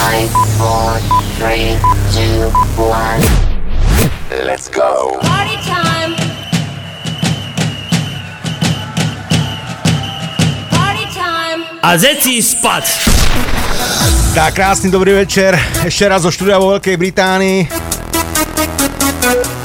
[0.00, 0.96] Five, four,
[1.36, 1.76] three,
[2.08, 2.48] two,
[2.80, 3.20] one.
[4.48, 5.20] Let's go.
[5.20, 6.16] Party time.
[10.72, 11.60] Party time.
[11.84, 13.12] A zeci spať.
[14.32, 15.52] Tak krásny dobrý večer,
[15.84, 17.58] ešte raz zo štúdia vo Veľkej Británii.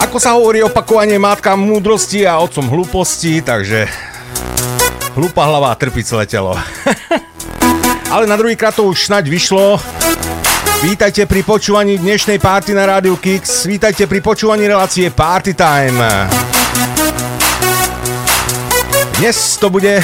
[0.03, 3.87] Ako sa hovorí opakovanie matka múdrosti a otcom hlúposti, takže
[5.15, 6.59] hlúpa hlava trpí celé telo.
[8.09, 9.81] Ale na druhý krát to už snaď vyšlo.
[10.83, 13.65] Vítajte pri počúvaní dnešnej party na Rádiu Kix.
[13.65, 16.29] Vítajte pri počúvaní relácie Party Time.
[19.17, 20.03] Dnes to bude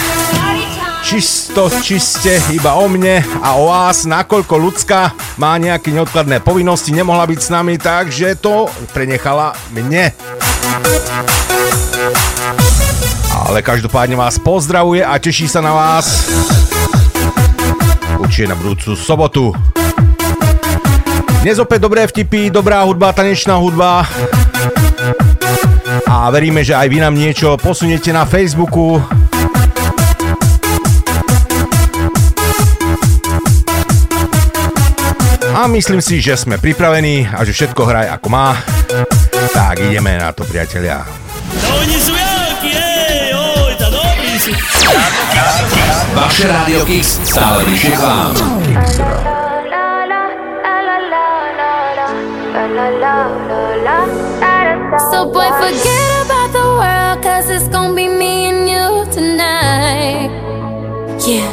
[1.04, 7.28] čisto, čiste iba o mne a o vás, nakoľko ľudská má nejaké neodkladné povinnosti, nemohla
[7.28, 10.16] byť s nami, takže to prenechala mne.
[13.36, 16.32] Ale každopádne vás pozdravuje a teší sa na vás.
[18.22, 19.50] Určite na budúcu sobotu.
[21.42, 24.06] Dnes opäť dobré vtipy, dobrá hudba, tanečná hudba.
[26.06, 29.02] A veríme, že aj vy nám niečo posuniete na Facebooku,
[35.62, 38.58] A myslím si, že sme pripravení a že všetko hraj ako má.
[39.54, 41.06] Tak ideme na to, priatelia.
[41.62, 42.41] No oni sú veľkí,
[46.14, 48.34] Vaše Rádio Kix stále vyššie k vám.
[55.12, 60.30] So boy, forget about the world, cause it's gonna be me and you tonight.
[61.24, 61.48] Yeah.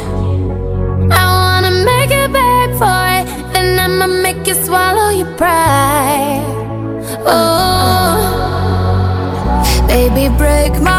[1.11, 3.25] I wanna make it back for it.
[3.53, 6.43] then I'ma make you swallow your pride.
[7.25, 8.17] Oh,
[9.87, 10.98] baby, break my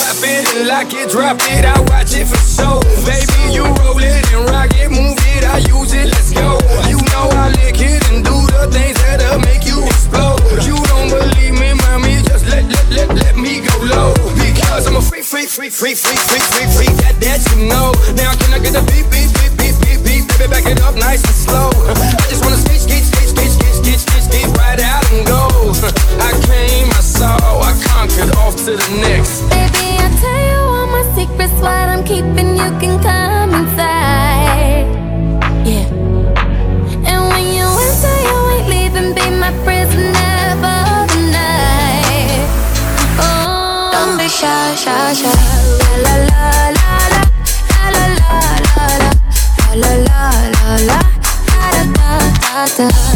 [0.00, 2.80] it like it, drop it, I watch it for show.
[3.04, 6.58] Baby, you roll it and rock it, move it, I use it, let's go.
[6.88, 10.40] You know I lick it and do the things that'll make you explode.
[10.64, 14.14] You don't believe me, mommy, just let, let, let, let me go low.
[14.36, 17.92] Because I'm a free, free, free, free, free, free, free, free, that, that you know.
[18.16, 20.94] Now can I get the beat, beat, beat, beat, beat, beat, baby, back it up
[20.96, 21.70] nice and slow.
[21.92, 25.44] I just wanna skate, skate, skate, skate, skate, skate, skate, skate right out and go.
[26.24, 29.44] I came, I saw, I conquered, off to the next.
[29.50, 29.79] Baby,
[31.60, 34.86] what I'm keeping, you can come inside.
[35.64, 35.88] Yeah.
[37.10, 42.48] And when you enter, you ain't leaving, be my prisoner for the night.
[43.20, 45.34] Oh, don't be shy, shy, shy.
[45.80, 47.22] La la la la la
[47.94, 48.40] la la la
[48.76, 48.86] la
[49.74, 50.22] la la la
[50.56, 51.00] la la
[51.46, 53.09] da da da da da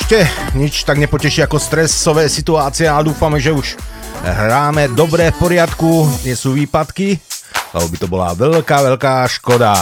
[0.00, 0.24] určite
[0.56, 3.76] nič tak nepoteší ako stresové situácie, ale dúfame, že už
[4.24, 7.20] hráme dobre v poriadku, nie sú výpadky,
[7.76, 9.76] lebo by to bola veľká, veľká škoda.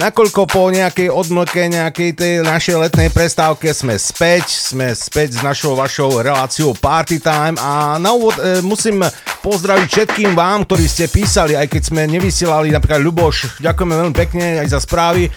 [0.00, 5.76] nakoľko po nejakej odmlke, nejakej tej našej letnej prestávke sme späť, sme späť s našou
[5.76, 9.04] vašou reláciou Party Time a na úvod e, musím
[9.44, 14.64] pozdraviť všetkým vám, ktorí ste písali, aj keď sme nevysielali, napríklad Ľuboš, ďakujeme veľmi pekne
[14.64, 15.28] aj za správy,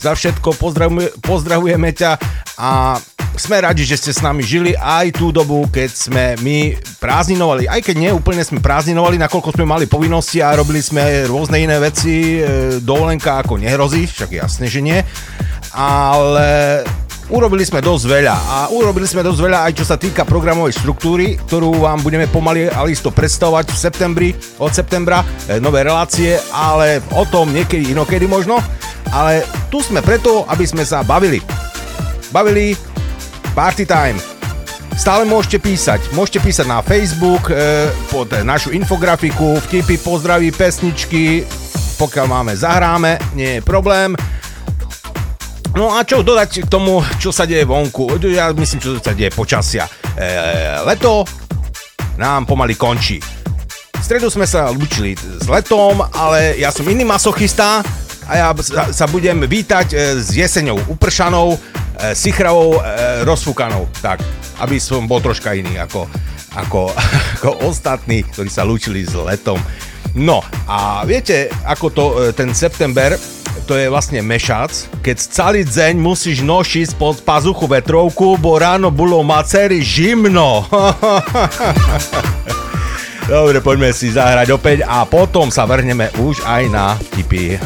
[0.00, 2.16] za všetko, pozdravujeme, pozdravujeme ťa
[2.56, 2.96] a
[3.36, 7.68] sme radi, že ste s nami žili aj tú dobu, keď sme my prázdninovali.
[7.68, 11.76] Aj keď nie úplne sme prázdninovali, nakoľko sme mali povinnosti a robili sme rôzne iné
[11.76, 14.98] veci, e, dovolenka ako nehrozí, však jasne, že nie.
[15.76, 16.80] Ale
[17.30, 21.38] urobili sme dosť veľa a urobili sme dosť veľa aj čo sa týka programovej štruktúry,
[21.46, 24.28] ktorú vám budeme pomaly ale isto predstavovať v septembri,
[24.58, 28.58] od septembra, e, nové relácie, ale o tom niekedy inokedy možno.
[29.10, 31.42] Ale tu sme preto, aby sme sa bavili.
[32.30, 32.78] Bavili
[33.54, 34.18] Party Time.
[34.94, 36.14] Stále môžete písať.
[36.14, 41.42] Môžete písať na Facebook, e, pod našu infografiku, vtipy, pozdraví, pesničky.
[41.98, 44.14] Pokiaľ máme, zahráme, nie je problém.
[45.74, 48.18] No a čo dodať k tomu, čo sa deje vonku?
[48.26, 49.86] Ja myslím, čo sa deje počasia.
[50.18, 50.26] E,
[50.82, 51.22] leto
[52.18, 53.22] nám pomaly končí.
[53.96, 57.84] V stredu sme sa lúčili s letom, ale ja som iný masochista
[58.30, 58.48] a ja
[58.94, 61.58] sa, budem vítať e, s jeseňou upršanou, e,
[62.14, 62.80] sichravou, e,
[63.26, 63.90] rozfúkanou.
[63.98, 64.22] Tak,
[64.62, 66.06] aby som bol troška iný ako,
[66.54, 66.94] ako,
[67.38, 69.58] ako ostatní, ktorí sa lúčili s letom.
[70.14, 73.14] No a viete, ako to ten september,
[73.66, 74.70] to je vlastne mešac,
[75.02, 80.66] keď celý deň musíš nosiť pod pazuchu vetrovku, bo ráno bolo macery žimno.
[83.30, 87.62] Dobre, poďme si zahrať opäť a potom sa vrhneme už aj na vtipy.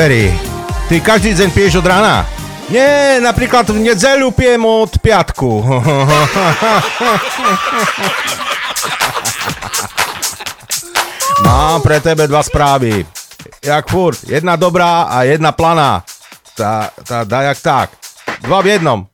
[0.00, 0.32] Ferry,
[0.88, 2.24] ty každý deň piješ od rána?
[2.72, 5.60] Nie, napríklad v nedzeľu pijem od piatku.
[11.44, 13.04] Mám pre tebe dva správy.
[13.60, 16.00] Jak furt, jedna dobrá a jedna planá.
[16.56, 17.92] Tá, tá, dá jak tak.
[18.40, 19.04] Dva v jednom.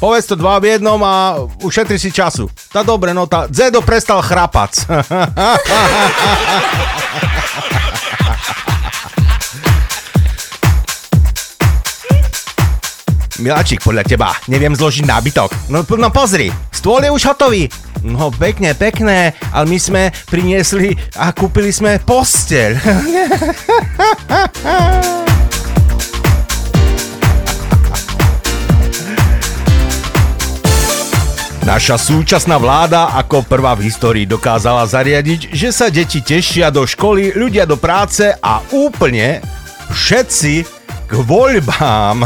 [0.00, 2.48] Povedz to dva v jednom a ušetri si času.
[2.72, 4.80] Tá dobre, no tá Zedo prestal chrapac.
[13.36, 15.68] Miláčik, podľa teba, neviem zložiť nábytok.
[15.68, 17.68] No, no pozri, stôl je už hotový.
[18.00, 22.80] No pekne, pekné, ale my sme priniesli a kúpili sme posteľ.
[31.66, 37.34] Naša súčasná vláda ako prvá v histórii dokázala zariadiť, že sa deti tešia do školy,
[37.34, 39.42] ľudia do práce a úplne
[39.90, 40.75] všetci
[41.10, 42.18] voľbám.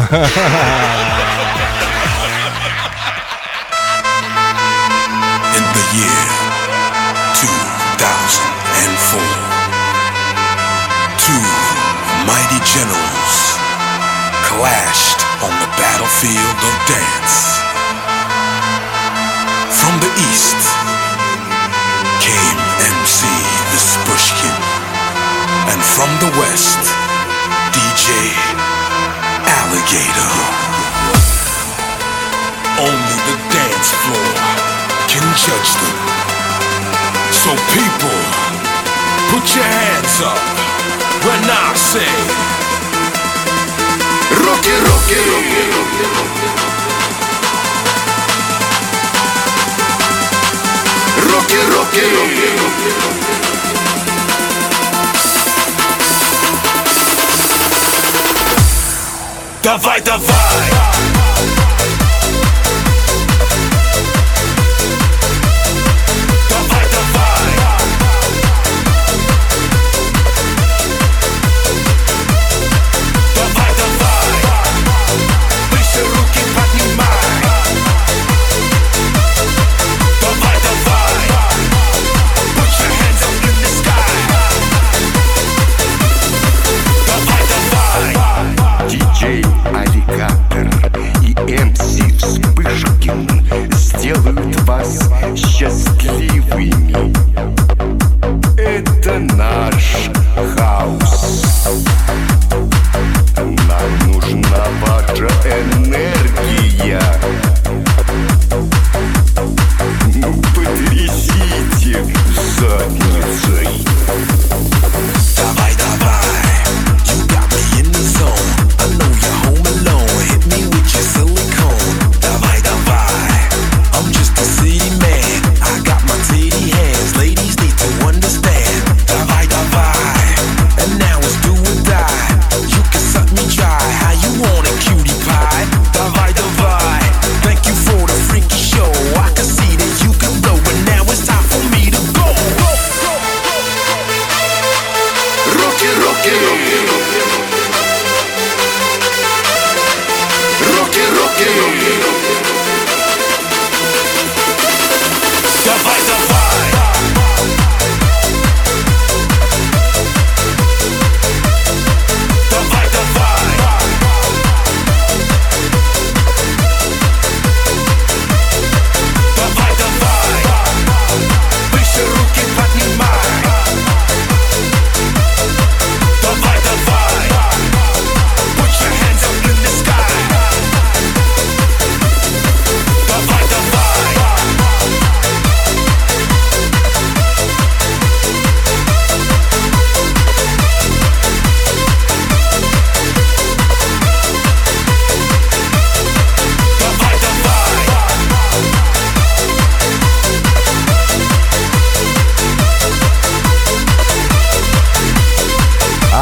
[5.56, 6.24] in the year
[7.36, 9.20] 2004.
[11.20, 11.44] Two
[12.24, 13.36] mighty generals
[14.48, 17.60] clashed on the battlefield of dance.
[19.80, 20.60] From the east
[22.24, 23.26] came MC
[23.72, 24.56] Vispushkin,
[25.72, 26.82] and from the west,
[27.72, 28.49] DJ
[29.70, 30.34] alligator.
[32.78, 34.30] Only the dance floor
[35.06, 35.98] can judge them.
[37.30, 38.18] So people,
[39.30, 40.42] put your hands up
[41.22, 42.10] when I say,
[44.42, 46.06] Rocky, Rocky, Rocky, Rocky,
[51.30, 53.39] Rocky, Rocky, Rocky, Rocky, Rocky, Rocky, Rocky,
[59.70, 61.09] Então vai, vai.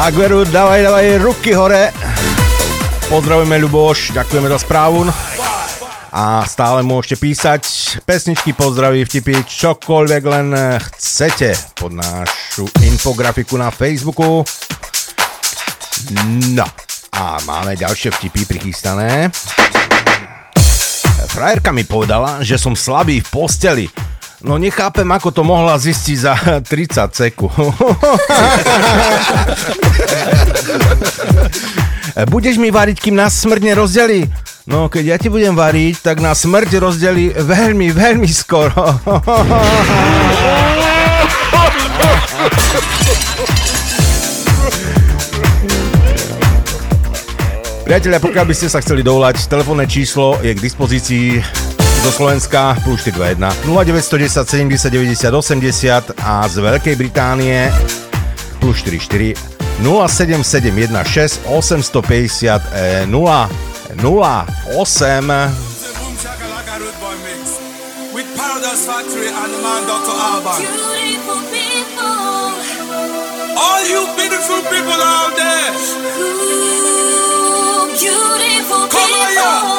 [0.09, 1.93] Agueru, dávaj, dávaj ruky hore.
[3.13, 5.05] Pozdravujeme Ľuboš, ďakujeme za správu.
[6.09, 7.61] A stále môžete písať
[8.09, 10.47] pesničky, pozdraví, vtipy, čokoľvek len
[10.81, 14.41] chcete pod našu infografiku na Facebooku.
[16.57, 16.65] No,
[17.13, 19.29] a máme ďalšie vtipy prichystané.
[21.29, 23.85] Frajerka mi povedala, že som slabý v posteli.
[24.39, 26.33] No nechápem, ako to mohla zistiť za
[26.71, 27.51] 30 seku.
[32.15, 34.31] E, Budeš mi variť, kým nás smrť nerozdelí?
[34.69, 38.79] No, keď ja ti budem variť, tak nás smrť rozdelí veľmi, veľmi skoro.
[47.89, 51.41] Priatelia, pokiaľ by ste sa chceli dovolať, telefónne číslo je k dispozícii
[52.03, 57.67] zo Slovenska plus 421 0910 70 90 80 a z Veľkej Británie
[58.63, 59.35] plus 44
[59.83, 63.47] 07716 850 0
[63.99, 64.47] 08
[65.99, 67.59] Boom Shakalaka Root Boy Mix
[68.15, 70.15] with Paradise Factory and the man Dr.
[70.15, 70.59] Alban.
[70.63, 72.55] Beautiful people,
[73.59, 75.71] All you beautiful people out there,
[76.15, 79.78] ooh, beautiful Come on, people.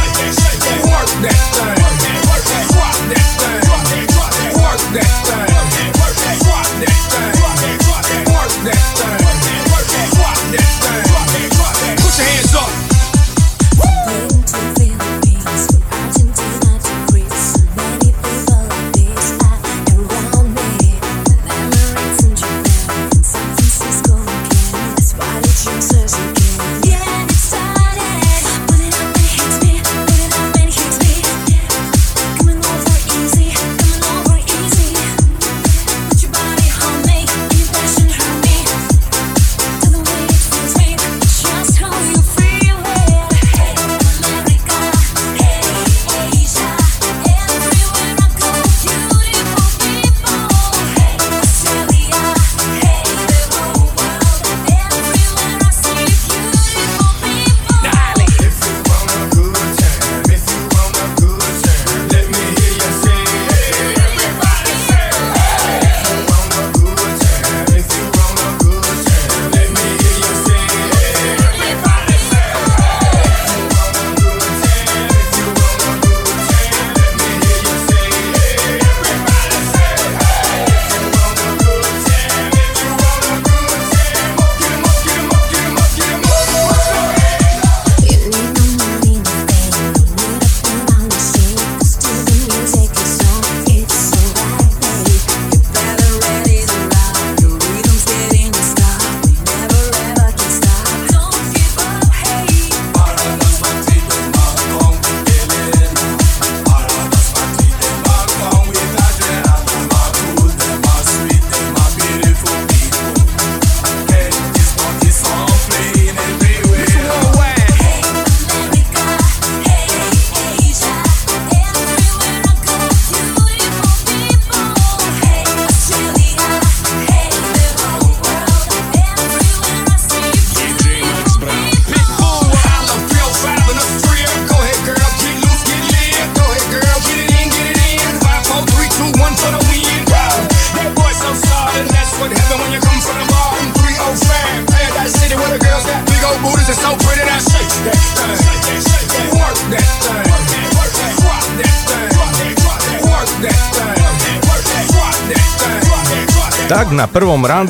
[1.21, 1.80] next time.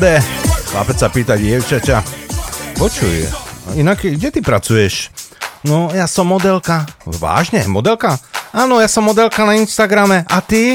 [0.01, 0.17] Rande
[0.73, 2.01] chlapec sa pýta dievčaťa,
[2.73, 3.29] počuj,
[3.77, 5.13] inak kde ty pracuješ?
[5.61, 6.89] No, ja som modelka.
[7.05, 8.17] Vážne, modelka?
[8.49, 10.25] Áno, ja som modelka na Instagrame.
[10.25, 10.73] A ty?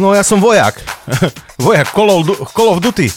[0.00, 0.80] No, ja som vojak.
[1.60, 2.24] vojak, Call of,
[2.56, 3.12] Call of Duty.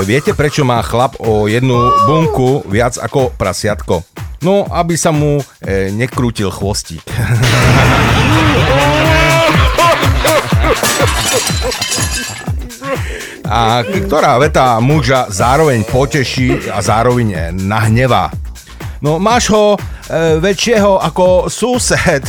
[0.08, 1.76] Viete, prečo má chlap o jednu
[2.08, 4.08] bunku viac ako prasiatko?
[4.40, 7.04] No, aby sa mu e, nekrútil chvostík.
[13.50, 18.30] A ktorá veta muža zároveň poteší a zároveň nahnevá?
[19.00, 19.78] No máš ho e,
[20.38, 22.24] väčšieho ako sused.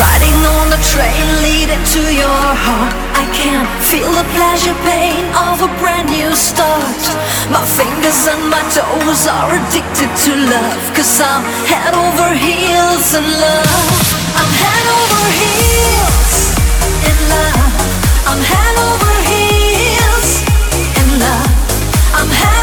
[0.00, 5.60] Riding on the train leading to your heart I can feel the pleasure pain of
[5.60, 7.02] a brand new start.
[7.52, 10.84] My fingers and my toes are addicted to love.
[10.96, 14.00] Cause I'm head over heels in love.
[14.40, 16.32] I'm head over heels
[17.10, 17.72] in love.
[18.24, 20.30] I'm head over heels
[21.00, 21.52] in love.
[22.16, 22.59] I'm head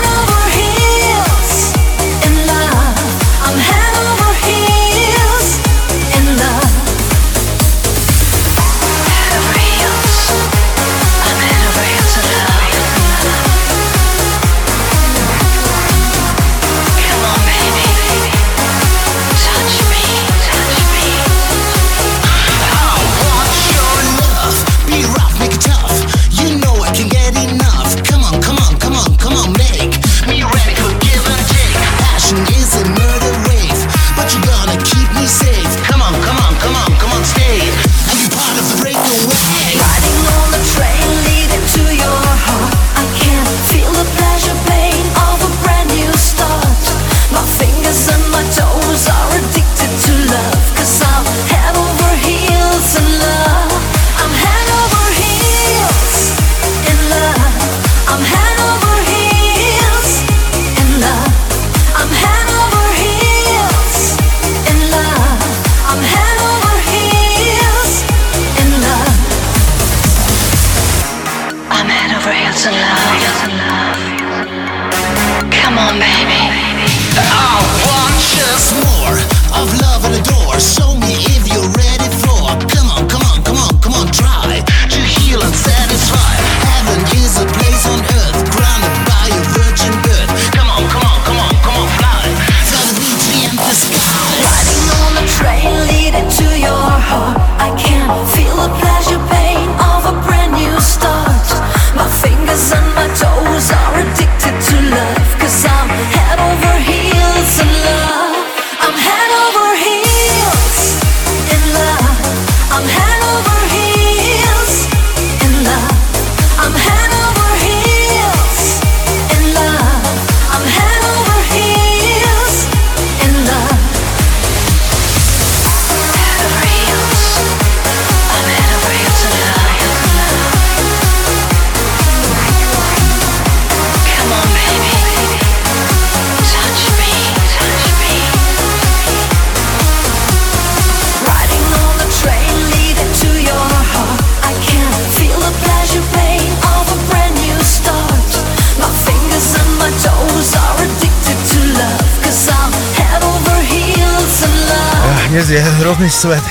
[155.98, 156.46] prázdny svet.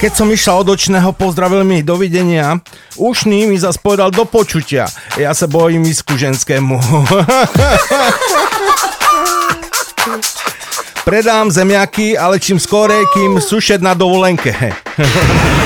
[0.00, 2.64] Keď som išla od očného, pozdravil mi dovidenia.
[2.96, 4.88] Ušný mi zas povedal do počutia.
[5.20, 6.80] Ja sa bojím ísť ku ženskému.
[11.04, 14.56] Predám zemiaky, ale čím skorej, kým sušet na dovolenke.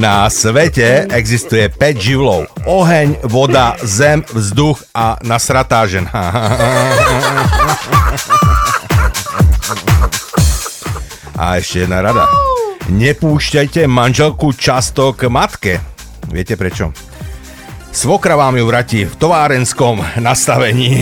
[0.00, 2.46] Na svete existuje 5 živlov.
[2.64, 6.14] Oheň, voda, zem, vzduch a nasratá žena.
[11.40, 12.28] A ešte jedna rada.
[12.92, 15.80] Nepúšťajte manželku často k matke.
[16.28, 16.92] Viete prečo?
[17.88, 21.00] Svokra vám ju vráti v továrenskom nastavení.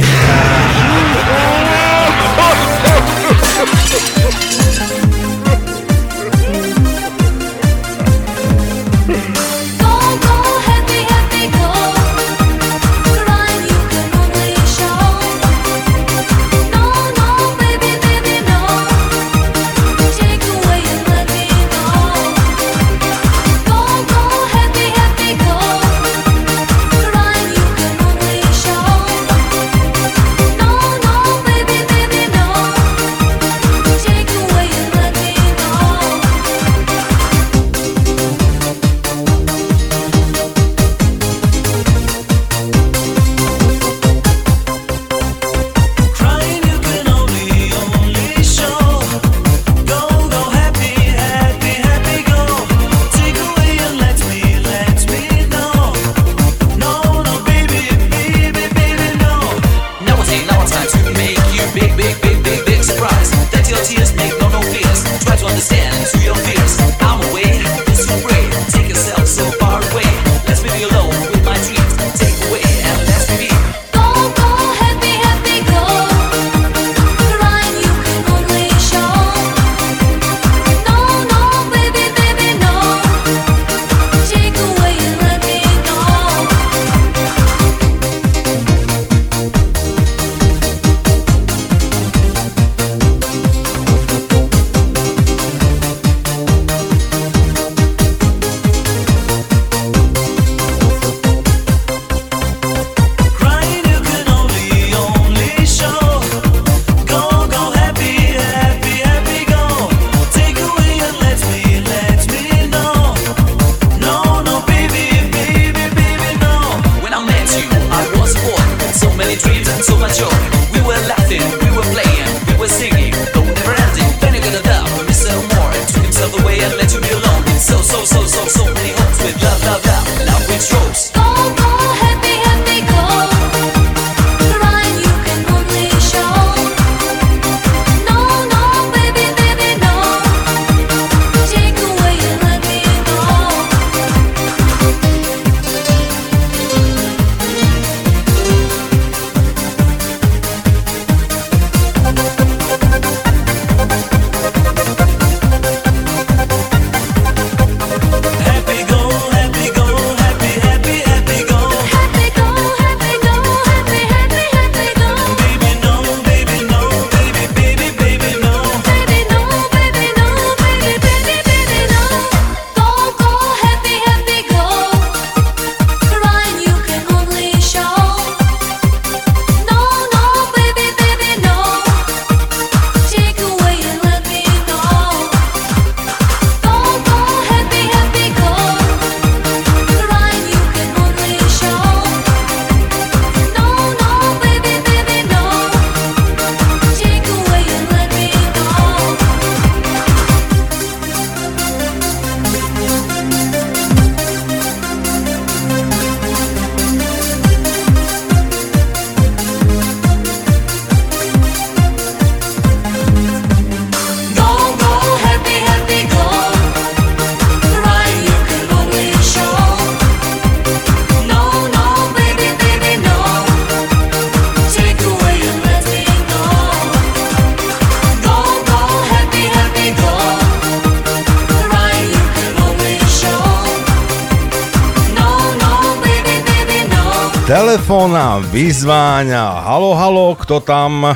[238.58, 239.62] Vyzváňa.
[239.62, 241.14] Halo, halo, kto tam?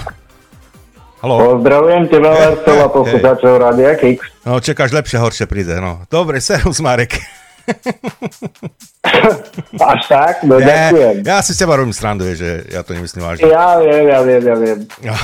[1.18, 1.58] Halo.
[1.58, 4.22] Pozdravujem teba, Marcel, a poslucháčov Radia Kix.
[4.46, 6.06] No, čakáš lepšie, horšie príde, no.
[6.06, 7.18] Dobre, servus, Marek.
[9.74, 10.42] Až tak?
[10.42, 11.22] No, ďakujem.
[11.22, 13.46] Ja, si s teba robím srandu, že ja to nemyslím vážne.
[13.46, 14.78] Ja viem, ja viem, ja viem.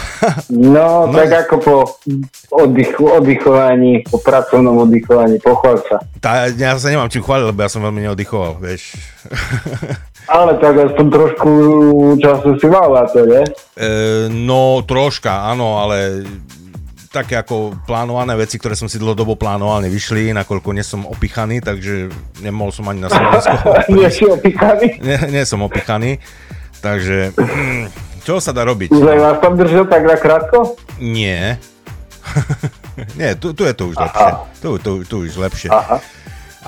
[0.74, 1.14] No, No.
[1.14, 1.74] tak ako po
[2.52, 6.02] oddychu, oddychovaní, po pracovnom oddychovaní, pochvál sa.
[6.18, 8.94] Tá, ja sa nemám čím chváliť, lebo ja som veľmi neoddychoval, vieš.
[10.28, 11.50] Ale tak aspoň trošku
[12.20, 13.44] času si mal na to, nie?
[13.80, 13.88] E,
[14.28, 16.20] no, troška, áno, ale
[17.08, 22.12] také ako plánované veci, ktoré som si dlhodobo plánoval, nevyšli, nakoľko nie som opichaný, takže
[22.44, 23.56] nemohol som ani na Slovensku.
[23.96, 25.00] Nie si opíkaný?
[25.00, 26.20] nie, nie som opichaný,
[26.84, 27.32] takže
[28.28, 28.92] čo sa dá robiť?
[28.92, 30.76] Už aj vás tam držal tak na krátko?
[31.00, 31.56] Nie.
[33.20, 34.32] nie, tu, tu je to už lepšie.
[34.60, 35.72] Tu, tu, tu už lepšie.
[35.72, 35.96] Aha.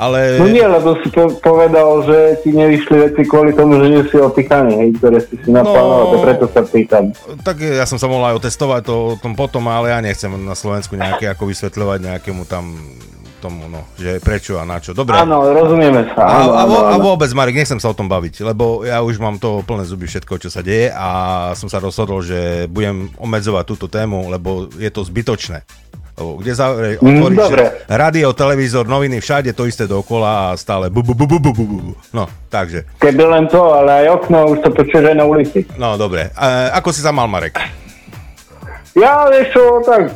[0.00, 0.40] Ale...
[0.40, 4.16] No nie, lebo si to povedal, že ti nevyšli veci kvôli tomu, že nie si
[4.16, 6.10] opíkaný, hej, ktoré si si naplánoval, No.
[6.10, 7.12] to preto sa pýtam.
[7.38, 10.56] Tak ja som sa mohol aj otestovať to o tom potom, ale ja nechcem na
[10.56, 12.80] Slovensku nejaké ako vysvetľovať nejakému tam
[13.38, 14.92] tomu, no, že prečo a na čo.
[14.92, 15.16] Dobre.
[15.16, 16.22] Áno, rozumieme sa.
[16.24, 17.00] A, Áno, a, áno, vo, a áno.
[17.02, 20.36] vôbec, Marek, nechcem sa o tom baviť, lebo ja už mám to plné zuby všetko,
[20.36, 21.08] čo sa deje a
[21.56, 25.64] som sa rozhodol, že budem obmedzovať túto tému, lebo je to zbytočné.
[26.36, 27.64] Kde zavrie, Mm, otvoriť dobre.
[27.88, 31.64] rádio, televízor, noviny, všade to isté dokola a stále bu, bu, bu, bu, bu, bu,
[31.64, 31.92] bu.
[32.10, 32.84] No, takže.
[32.96, 35.60] Keby len to, ale aj okno už to počuješ aj na ulici.
[35.74, 36.28] No, dobre.
[36.28, 37.56] E, ako si sa mal, Marek?
[38.92, 40.12] Ja, vieš čo, tak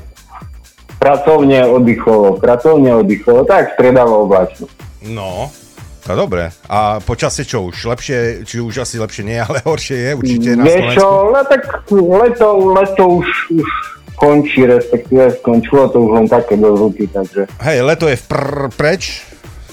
[0.96, 4.66] pracovne oddychovo, pracovne oddychovo, tak striedavo oblačno.
[5.04, 5.52] No,
[6.00, 6.48] to dobre.
[6.66, 7.76] A počasie čo už?
[7.86, 11.60] Lepšie, či už asi lepšie nie, ale horšie je určite na Vieš čo, le, tak
[11.90, 13.68] leto, leto už, už
[14.14, 17.46] končí, respektíve skončilo to už len také do ruky, takže...
[17.60, 19.22] Hej, leto je vpr- preč,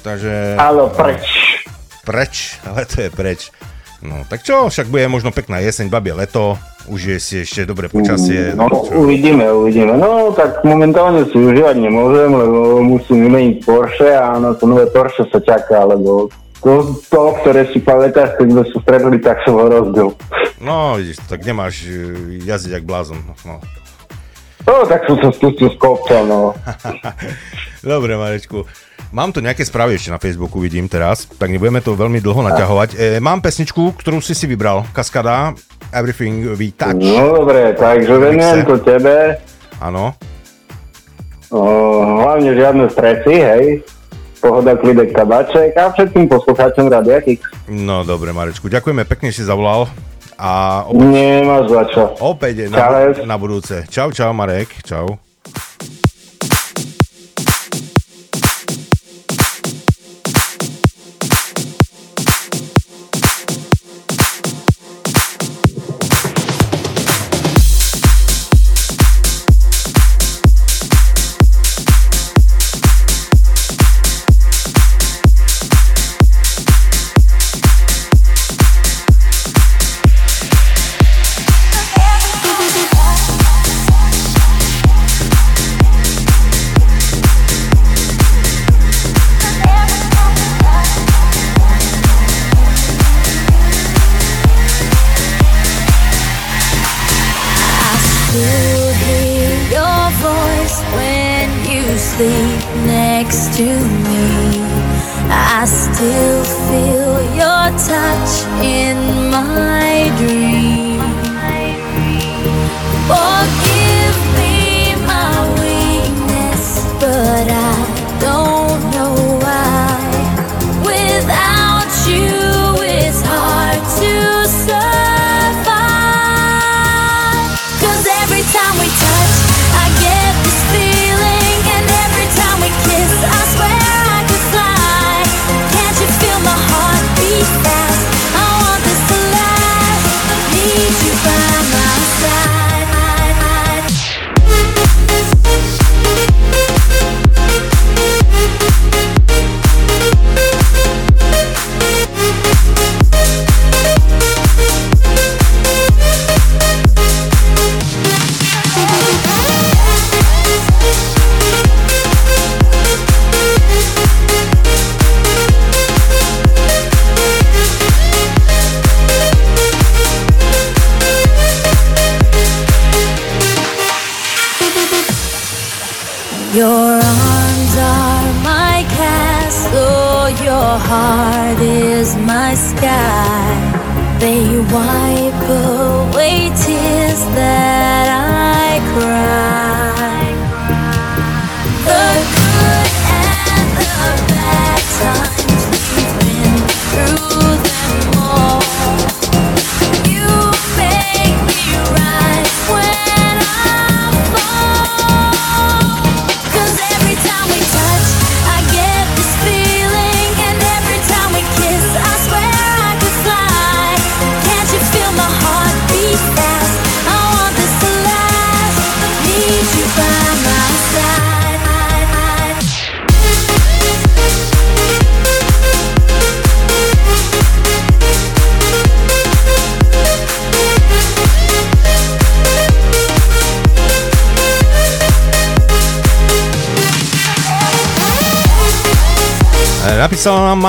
[0.02, 0.58] takže...
[0.58, 1.24] Áno, preč.
[2.02, 2.34] Preč,
[2.78, 3.54] leto je preč.
[4.02, 6.58] No, tak čo, však bude možno pekná jeseň, babie leto,
[6.90, 8.58] už je si ešte dobré počasie.
[8.58, 8.66] No,
[8.98, 9.94] uvidíme, uvidíme.
[9.94, 15.30] No, tak momentálne si užívať nemôžem, lebo musím vymeniť Porsche a na to nové Porsche
[15.30, 16.34] sa čaká, lebo
[16.66, 20.18] to, to ktoré si pamätáš, keď sme sa stretli, tak som ho rozbil.
[20.62, 23.22] No, vidíš, tak nemáš e, jazdiť jak blázon.
[23.46, 23.62] No.
[24.66, 26.54] No, tak som sa spustil z kopca, no.
[27.82, 28.66] Dobre, Marečku.
[29.12, 32.90] Mám tu nejaké správy ešte na Facebooku, vidím teraz, tak nebudeme to veľmi dlho naťahovať.
[32.96, 34.88] E, mám pesničku, ktorú si si vybral.
[34.96, 35.52] Kaskada,
[35.92, 36.96] Everything We Touch.
[36.96, 39.36] No dobre, takže venujem to tebe.
[39.84, 40.16] Áno.
[41.52, 43.64] Hlavne žiadne stresy, hej.
[44.40, 47.44] Pohoda, klidek, tabaček a všetkým poslucháčom Radia Kix.
[47.68, 49.92] No dobre, Marečku, ďakujeme, pekne si zavolal.
[50.42, 50.90] A
[51.70, 52.18] za čo.
[52.18, 53.86] opäť na, na budúce.
[53.94, 55.22] Čau, čau, Marek, čau.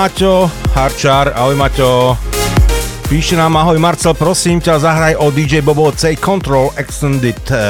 [0.03, 2.19] Maťo Harčar, ahoj Maťo.
[3.07, 7.39] Píše nám, ahoj Marcel, prosím ťa, zahraj o DJ Bobo C Control Extended.
[7.47, 7.63] E,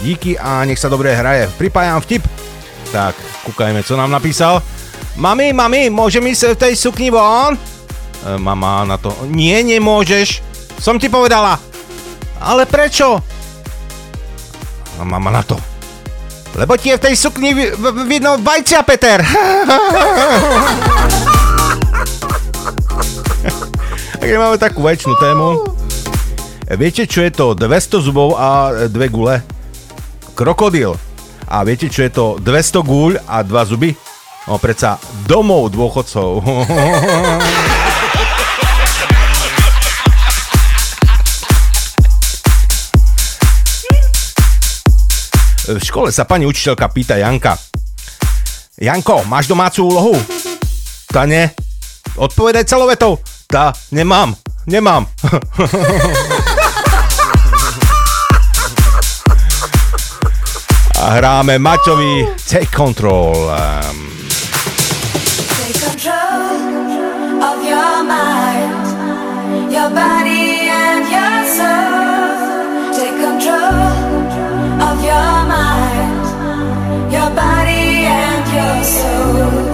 [0.00, 1.44] díky a nech sa dobre hraje.
[1.60, 2.24] Pripájam vtip.
[2.88, 3.12] Tak,
[3.44, 4.64] kúkajme, co nám napísal.
[5.20, 7.52] Mami, mami, môžem ísť v tej sukni von?
[7.52, 7.60] E,
[8.40, 10.40] mama na to, nie, nemôžeš.
[10.80, 11.60] Som ti povedala.
[12.40, 13.20] Ale prečo?
[14.96, 15.60] A mama na to,
[16.54, 17.50] lebo ti je v tej sukni
[18.06, 19.18] vidno vajcia, Peter.
[24.24, 25.48] tak máme takú väčšinu tému.
[26.80, 29.44] Viete, čo je to 200 zubov a dve gule?
[30.32, 30.96] Krokodil.
[31.44, 33.92] A viete, čo je to 200 guľ a dva zuby?
[34.48, 34.96] No predsa
[35.28, 36.40] domov dôchodcov.
[45.68, 47.60] V škole sa pani učiteľka pýta Janka.
[48.80, 50.16] Janko, máš domácu úlohu?
[51.12, 51.52] Ta ne.
[52.16, 53.33] Odpovedaj celovetou.
[53.46, 54.34] Ta, nemám.
[54.66, 55.06] Nemám.
[61.00, 63.36] A hráme Maťovi Take Control.
[63.50, 64.08] Um,
[65.52, 66.56] Take control
[67.44, 68.86] of your mind,
[69.72, 72.96] your body and your soul.
[72.96, 73.76] Take control
[74.80, 76.24] of your mind,
[77.12, 79.73] your body and your soul.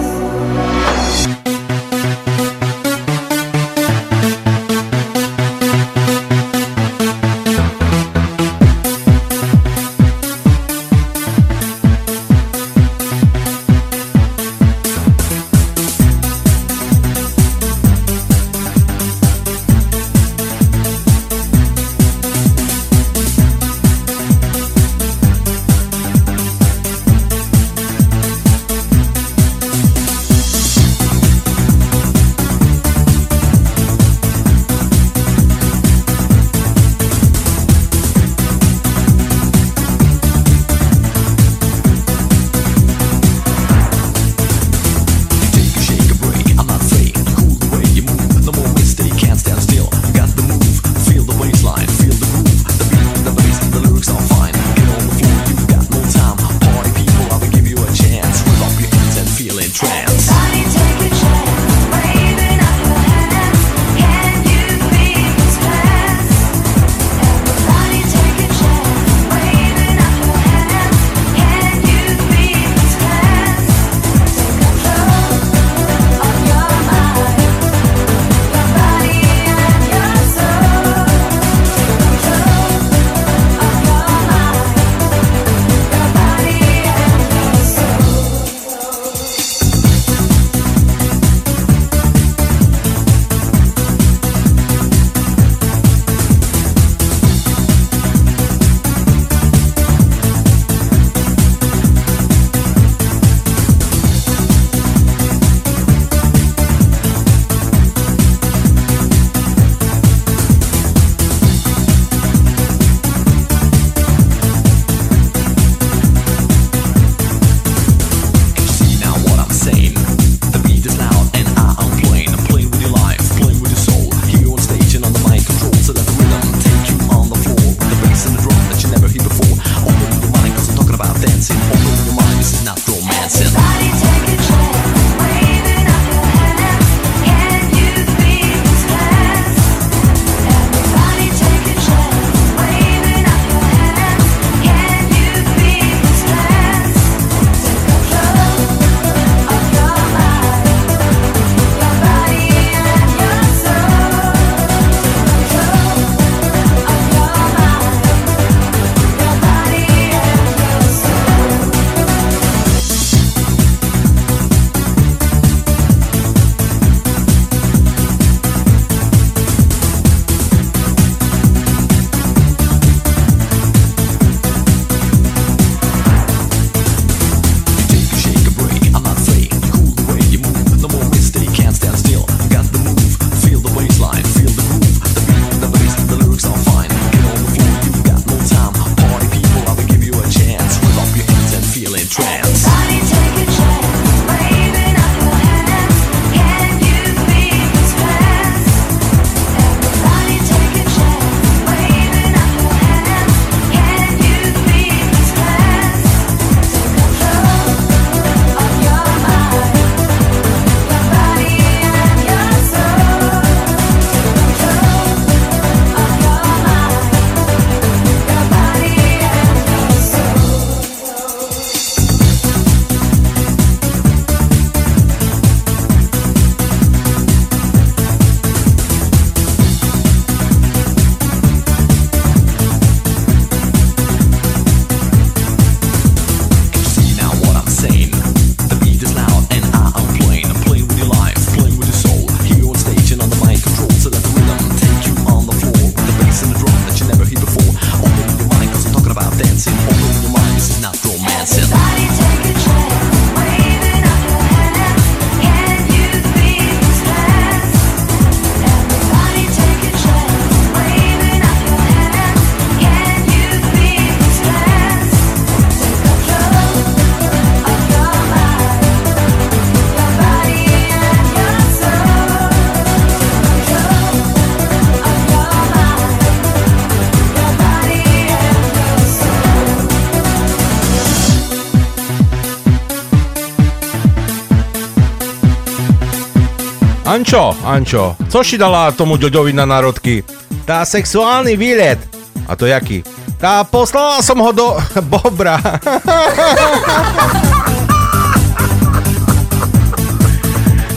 [287.31, 290.19] Ančo, Ančo, co si dala tomu Ďoďovi na národky?
[290.67, 291.95] Tá sexuálny výlet.
[292.43, 293.07] A to jaký?
[293.39, 294.75] Tá poslala som ho do
[295.07, 295.55] Bobra.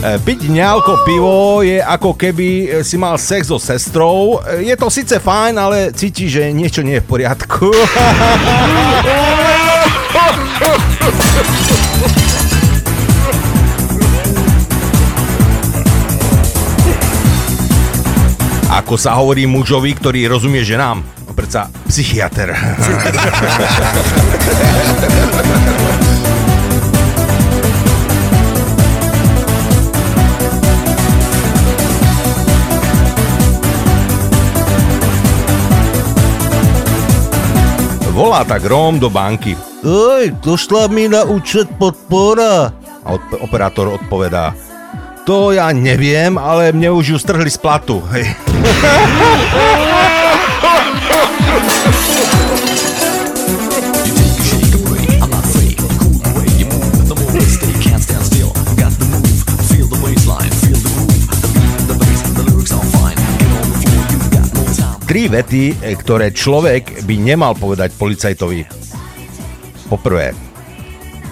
[0.05, 4.37] E, Piť ňálko pivo je ako keby e, si mal sex so sestrou.
[4.45, 7.73] E, Je to síce fajn, ale cíti, že niečo nie je v poriadku.
[18.85, 21.01] Ako sa hovorí mužovi, ktorý rozumie ženám?
[21.25, 22.53] No predsa psychiatr.
[38.13, 39.57] Volá tak Róm do banky.
[39.83, 42.71] Oj, došla mi na účet podpora.
[43.01, 44.55] A od- operátor odpovedá.
[45.27, 47.99] To ja neviem, ale mne už ju strhli z platu.
[48.13, 48.44] Hej.
[65.05, 68.65] Tri vety, e, ktoré človek by nemal povedať policajtovi.
[69.93, 70.33] Poprvé,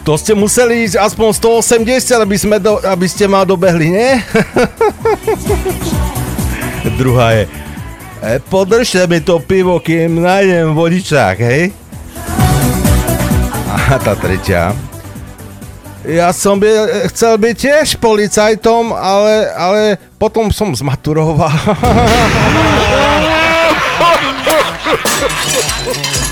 [0.05, 1.33] to ste museli ísť aspoň
[1.65, 4.11] 180, aby, sme do, aby ste ma dobehli, nie?
[6.99, 7.47] Druhá je,
[8.21, 11.71] e, podržte mi to pivo, kým nájdem vodičák, hej?
[13.73, 14.75] A tá tretia,
[16.03, 16.67] ja som by,
[17.15, 21.51] chcel byť tiež policajtom, ale, ale potom som zmaturoval.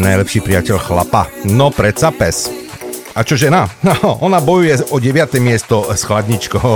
[0.00, 1.28] najlepší priateľ chlapa?
[1.44, 2.48] No predsa pes.
[3.12, 3.68] A čo žena?
[3.84, 5.36] No, ona bojuje o 9.
[5.44, 6.72] miesto s chladničkou.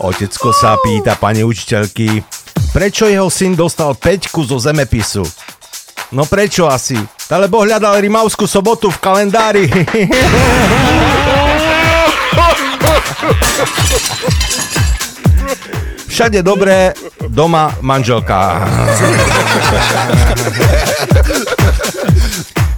[0.00, 2.24] Otecko sa pýta pani učiteľky,
[2.72, 5.20] prečo jeho syn dostal 5 zo zemepisu?
[6.16, 6.96] No prečo asi?
[7.30, 9.68] Lebo hľadal Rimavskú sobotu v kalendári.
[16.10, 16.96] Všade dobré,
[17.30, 18.66] doma manželka.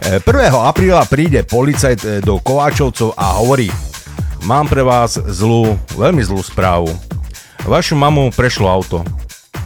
[0.02, 0.18] 1.
[0.52, 3.72] apríla príde policajt e, do Kováčovcov a hovorí
[4.42, 6.90] Mám pre vás zlú, veľmi zlú správu.
[7.62, 9.06] Vašu mamu prešlo auto.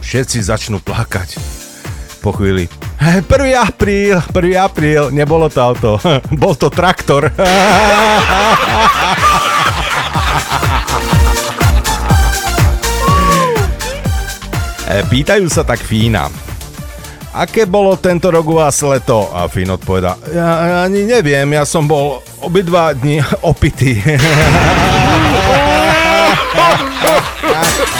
[0.05, 1.41] Všetci začnú plakať.
[2.21, 2.69] Po chvíli.
[3.01, 3.25] 1.
[3.57, 4.37] apríl, 1.
[4.61, 5.97] apríl, nebolo to auto,
[6.41, 7.33] bol to traktor.
[14.87, 16.31] Pýtajú sa tak Fína.
[17.35, 19.29] Aké bolo tento rok u vás leto?
[19.29, 23.21] A Fín odpoveda, ja, ja ani neviem, ja som bol obidva dni
[23.51, 23.99] opitý.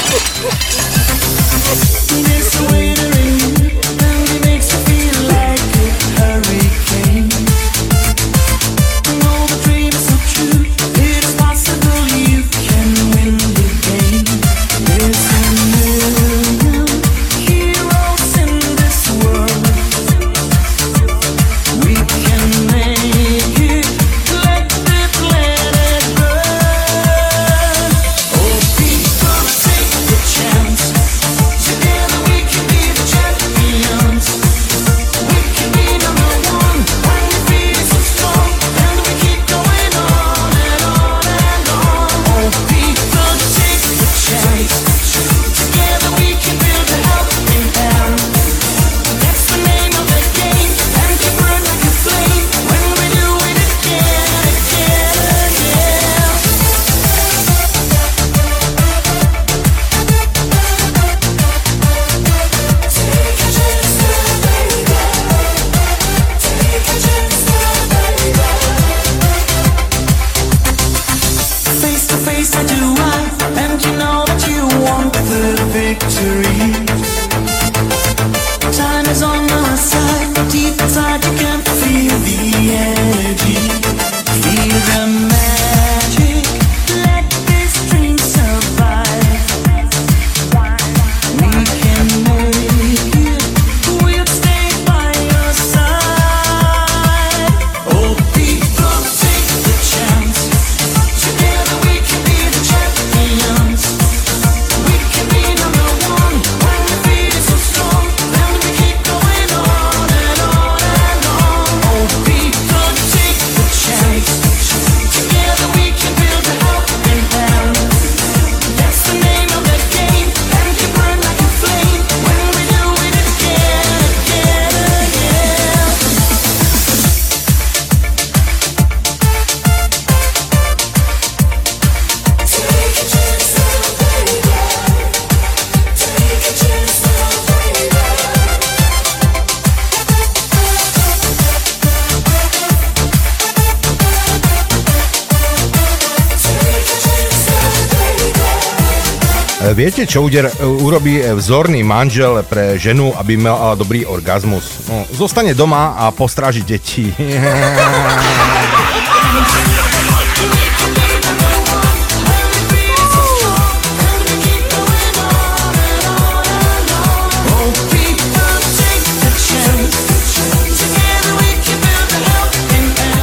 [149.87, 154.83] Viete, čo uder, urobí vzorný manžel pre ženu, aby mala dobrý orgazmus?
[154.91, 157.07] No, zostane doma a postráži deti.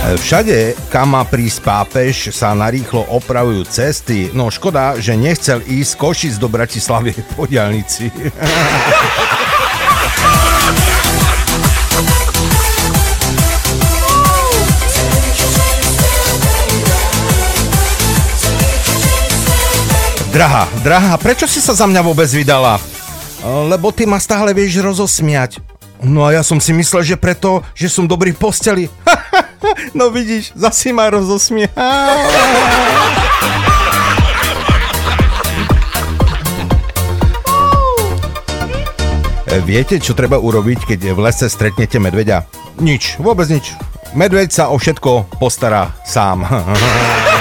[0.05, 4.29] Všade, kam má prísť pápež, sa narýchlo opravujú cesty.
[4.37, 5.97] No škoda, že nechcel ísť
[6.29, 8.13] z do Bratislavy po diálnici.
[20.29, 22.77] Drahá, drahá, prečo si sa za mňa vôbec vydala?
[23.73, 25.65] Lebo ty ma stále vieš rozosmiať.
[26.05, 28.85] No a ja som si myslel, že preto, že som dobrý v posteli.
[29.99, 31.69] no vidíš, zasi ma rozosmie.
[31.69, 31.89] E,
[39.65, 42.43] Viete, čo treba urobiť, keď v lese stretnete medveďa?
[42.83, 43.79] Nič, vôbec nič.
[44.11, 46.43] Medveď sa o všetko postará sám.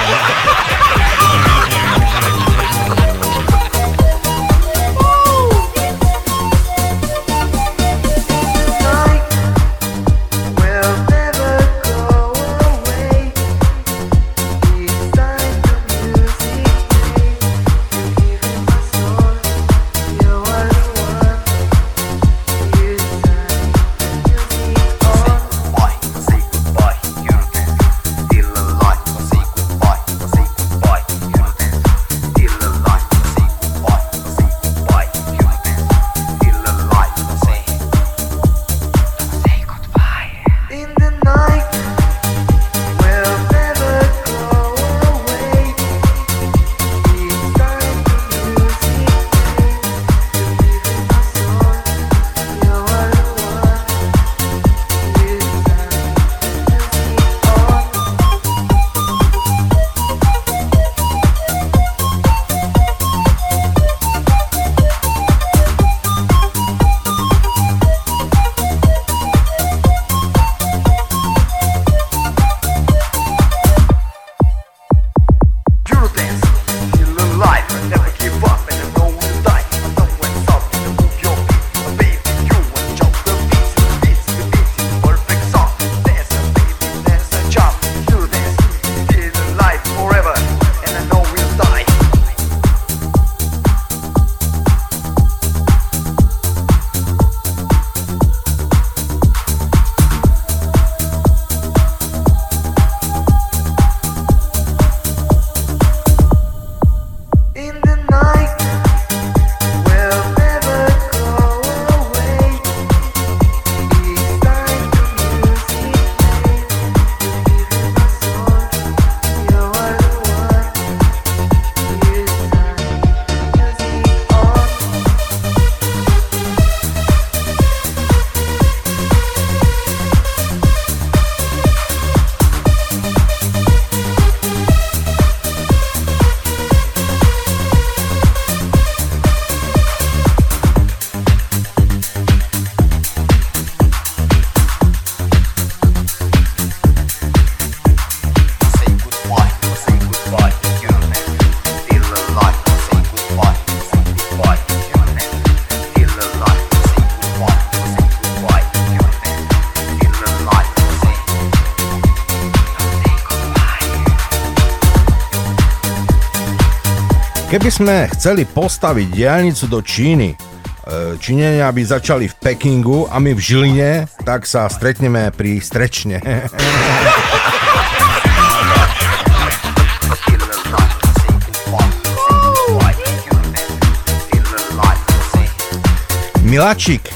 [167.63, 173.31] Keby sme chceli postaviť diálnicu do Číny, e, Číňania by začali v Pekingu a my
[173.31, 176.19] v Žiline, tak sa stretneme pri Strečne.
[186.43, 187.07] Miláčik,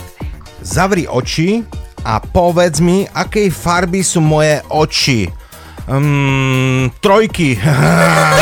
[0.63, 1.67] zavri oči
[2.07, 5.27] a povedz mi, akej farby sú moje oči.
[5.91, 7.59] Um, trojky.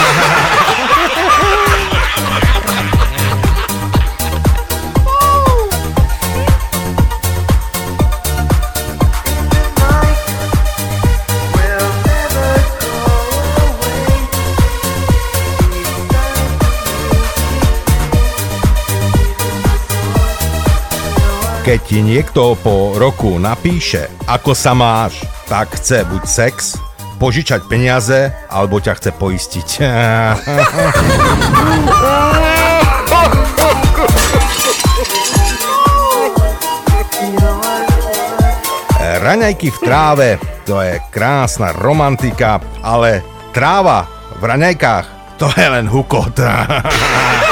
[21.65, 26.77] Keď ti niekto po roku napíše, ako sa máš, tak chce buď sex,
[27.17, 29.81] požičať peniaze, alebo ťa chce poistiť.
[39.25, 40.37] Raňajky v tráve,
[40.69, 43.25] to je krásna romantika, ale
[43.57, 44.05] tráva
[44.37, 46.37] v raňajkách, to je len hukot.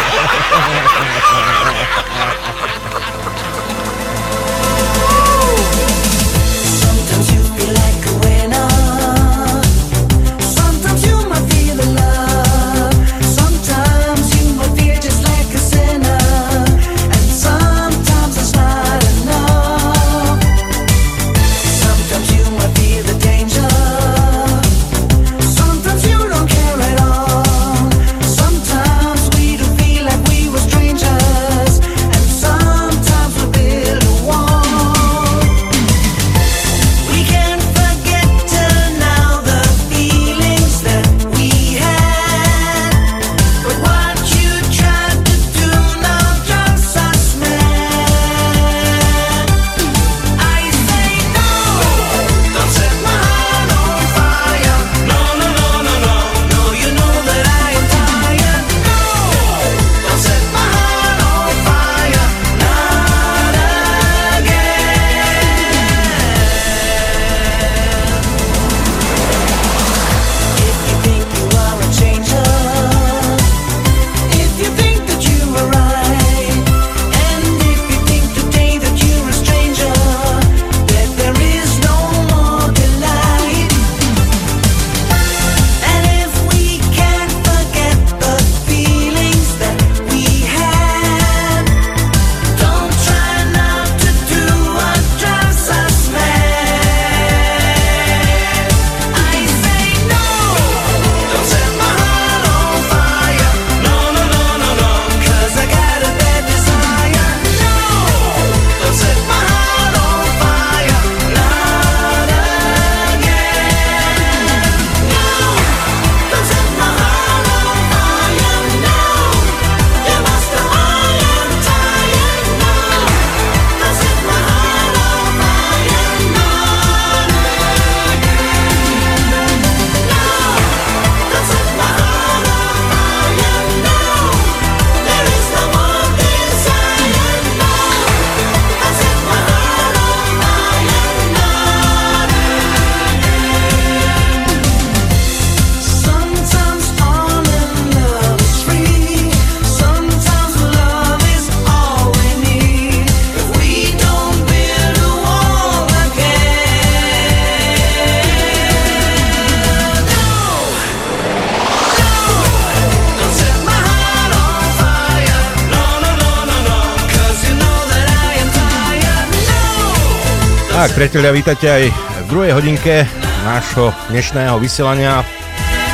[170.83, 173.07] Tak, priatelia, vítajte aj v druhej hodinke
[173.47, 175.23] nášho dnešného vysielania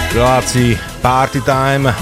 [0.09, 0.73] v relácii
[1.05, 1.93] Party Time.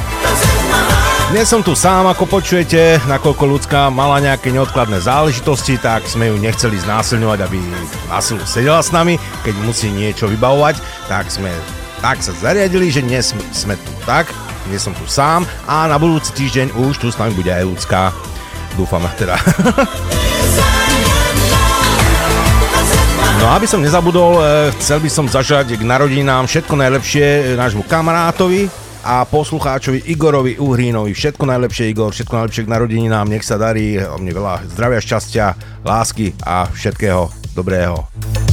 [1.35, 6.39] Dnes som tu sám, ako počujete, nakoľko ľudská mala nejaké neodkladné záležitosti, tak sme ju
[6.39, 7.59] nechceli znásilňovať, aby
[8.07, 10.79] na silu sedela s nami, keď musí niečo vybavovať,
[11.11, 11.51] tak sme
[11.99, 14.31] tak sa zariadili, že dnes sme tu tak,
[14.71, 18.15] dnes som tu sám a na budúci týždeň už tu s nami bude aj ľudská.
[18.79, 19.35] Dúfam teda.
[23.37, 24.45] No aby som nezabudol, eh,
[24.81, 28.65] chcel by som zažať k narodinám všetko najlepšie eh, nášmu kamarátovi
[29.05, 31.13] a poslucháčovi Igorovi Uhrínovi.
[31.13, 35.45] Všetko najlepšie Igor, všetko najlepšie k narodeninám, nech sa darí, mne veľa zdravia, šťastia,
[35.85, 38.46] lásky a všetkého dobrého.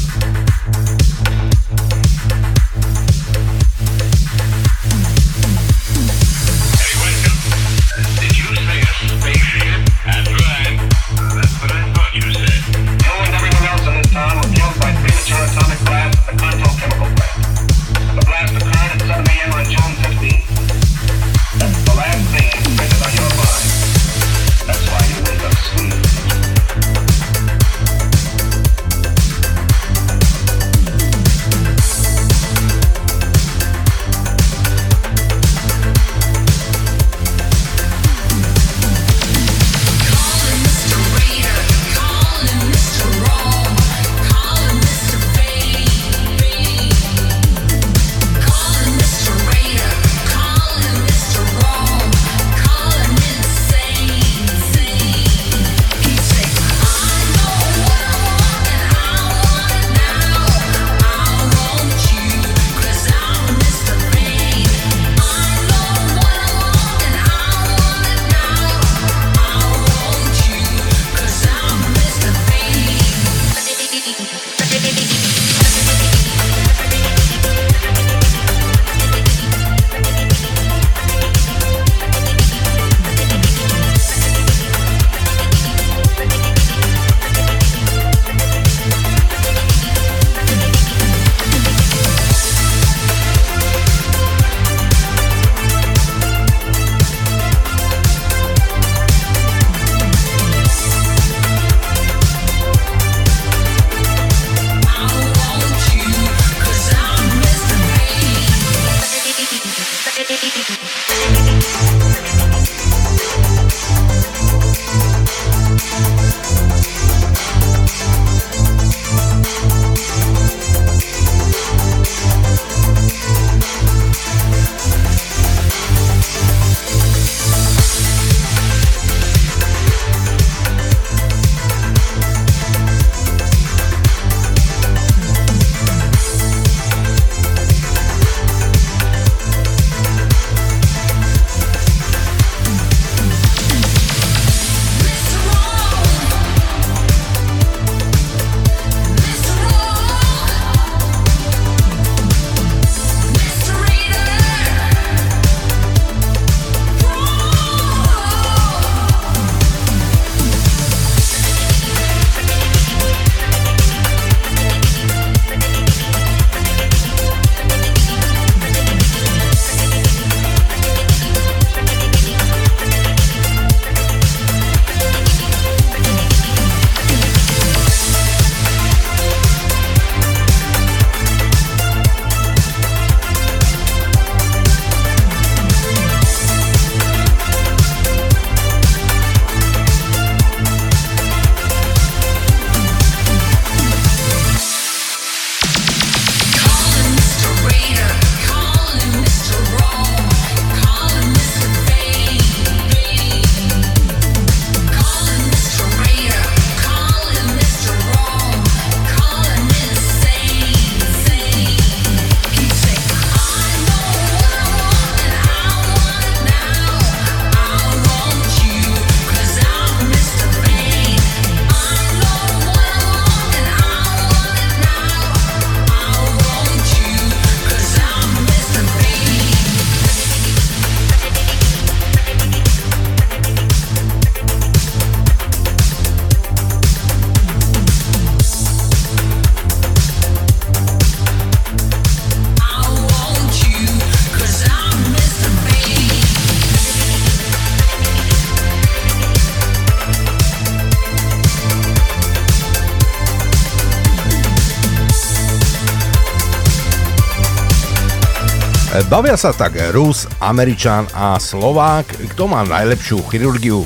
[258.95, 263.83] Bavia sa tak Rus, Američan a Slovák, kto má najlepšiu chirurgiu.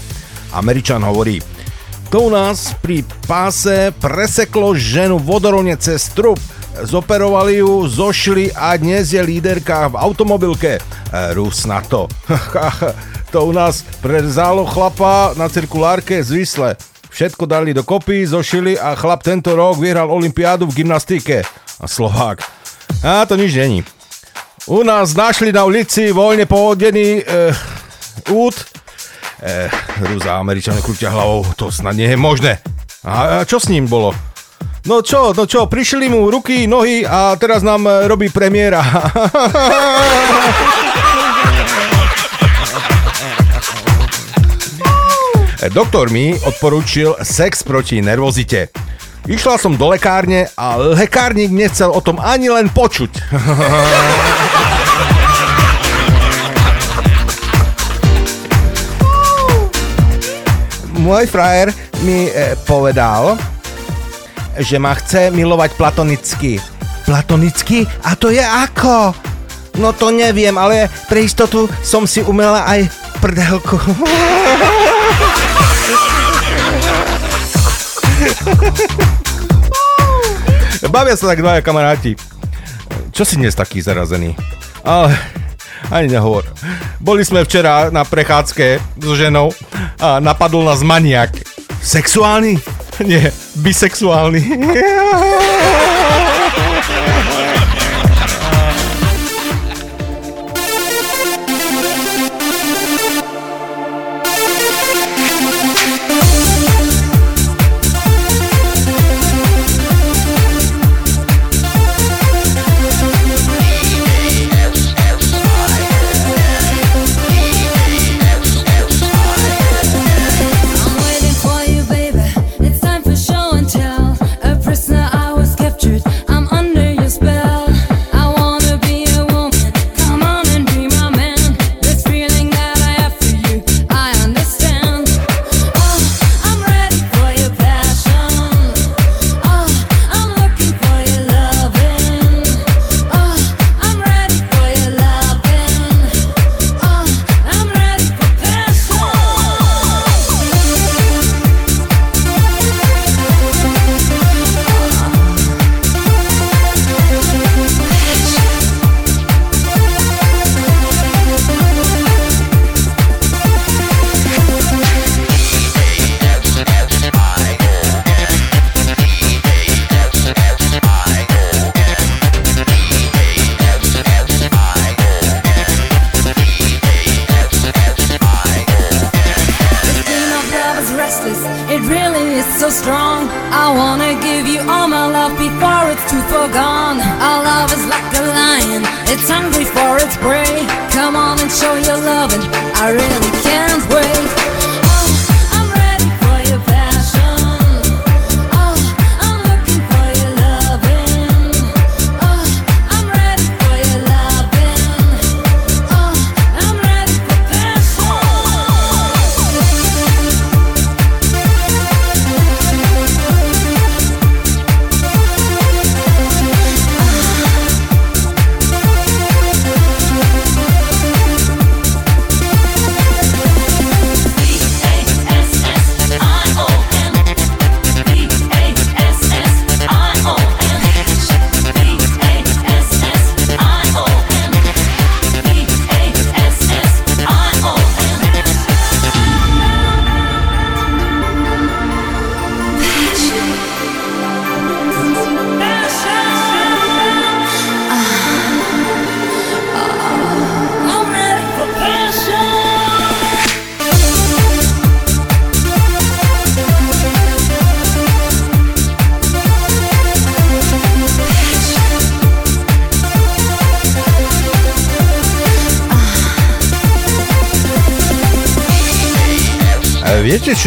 [0.52, 1.40] Američan hovorí,
[2.12, 6.36] to u nás pri páse preseklo ženu vodorovne cez trup.
[6.84, 10.76] Zoperovali ju, zošli a dnes je líderka v automobilke.
[11.32, 12.04] Rus na to.
[13.32, 16.76] to u nás prezalo chlapa na cirkulárke z Vysle.
[17.08, 21.48] Všetko dali do kopy, zošili a chlap tento rok vyhral olympiádu v gymnastike.
[21.80, 22.44] A Slovák.
[23.00, 23.80] A to nič není.
[24.68, 27.56] U nás našli na ulici voľne pohodený e,
[28.36, 28.52] út.
[29.40, 29.64] E,
[30.04, 32.60] Rúza Američané krúťa hlavou, to snad nie je možné.
[33.00, 34.12] A, a čo s ním bolo?
[34.84, 38.84] No čo, no čo, prišli mu ruky, nohy a teraz nám e, robí premiéra.
[45.72, 48.68] Doktor mi odporúčil sex proti nervozite.
[49.28, 53.12] Išla som do lekárne a lekárnik nechcel o tom ani len počuť.
[60.98, 61.72] Môj frajer
[62.04, 63.40] mi e, povedal,
[64.60, 66.60] že ma chce milovať platonicky.
[67.08, 67.88] Platonicky?
[68.04, 69.16] A to je ako?
[69.78, 72.90] No to neviem, ale pre istotu som si umela aj
[73.22, 73.78] prdelku.
[80.88, 82.18] Bavia sa tak dvaja kamaráti.
[83.14, 84.34] Čo si dnes taký zarazený?
[84.88, 85.12] Ale
[85.92, 86.48] ani nehovor.
[86.96, 89.52] Boli sme včera na prechádzke so ženou
[90.00, 91.36] a napadol nás maniak.
[91.84, 92.56] Sexuálny?
[93.04, 93.28] Nie,
[93.60, 94.42] bisexuálny.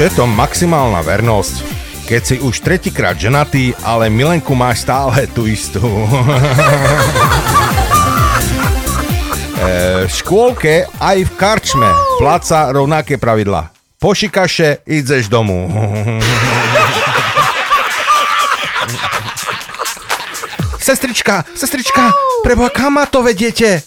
[0.02, 1.62] Je to maximálna vernosť?
[2.10, 5.86] Keď si už tretíkrát ženatý, ale milenku máš stále tú istú.
[9.62, 11.86] E, v škôlke aj v karčme
[12.18, 13.70] pláca rovnaké pravidla.
[14.02, 15.70] Pošikaše, ideš domu.
[20.82, 22.10] Sestrička, sestrička,
[22.42, 23.86] preboha, kam ma to vediete?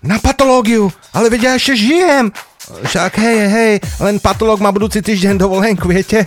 [0.00, 2.32] Na patológiu, ale veď ja ešte žijem.
[2.82, 3.72] Však hej, hej,
[4.02, 6.18] len patológ má budúci týždeň dovolenku, viete?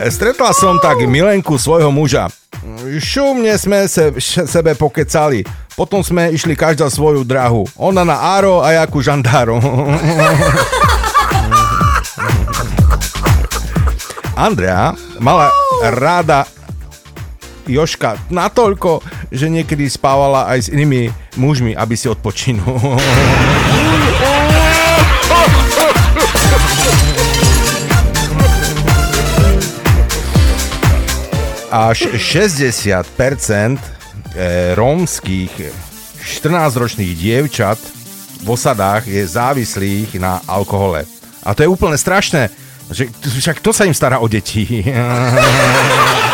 [0.00, 2.32] Stretla som tak milenku svojho muža.
[3.00, 4.16] Šumne sme se,
[4.48, 5.44] sebe pokecali.
[5.76, 7.68] Potom sme išli každá svoju drahu.
[7.76, 9.60] Ona na Áro a ja ku žandáru.
[14.40, 15.52] Andrea mala
[15.92, 16.48] ráda
[17.68, 22.98] Joška natoľko, že niekedy spávala aj s inými mužmi, aby si odpočinul.
[31.70, 32.98] Až 60%
[34.34, 35.54] eh, rómskych
[36.18, 37.78] 14-ročných dievčat
[38.42, 41.06] v osadách je závislých na alkohole.
[41.46, 42.50] A to je úplne strašné.
[42.90, 44.66] Že, však kto sa im stará o deti?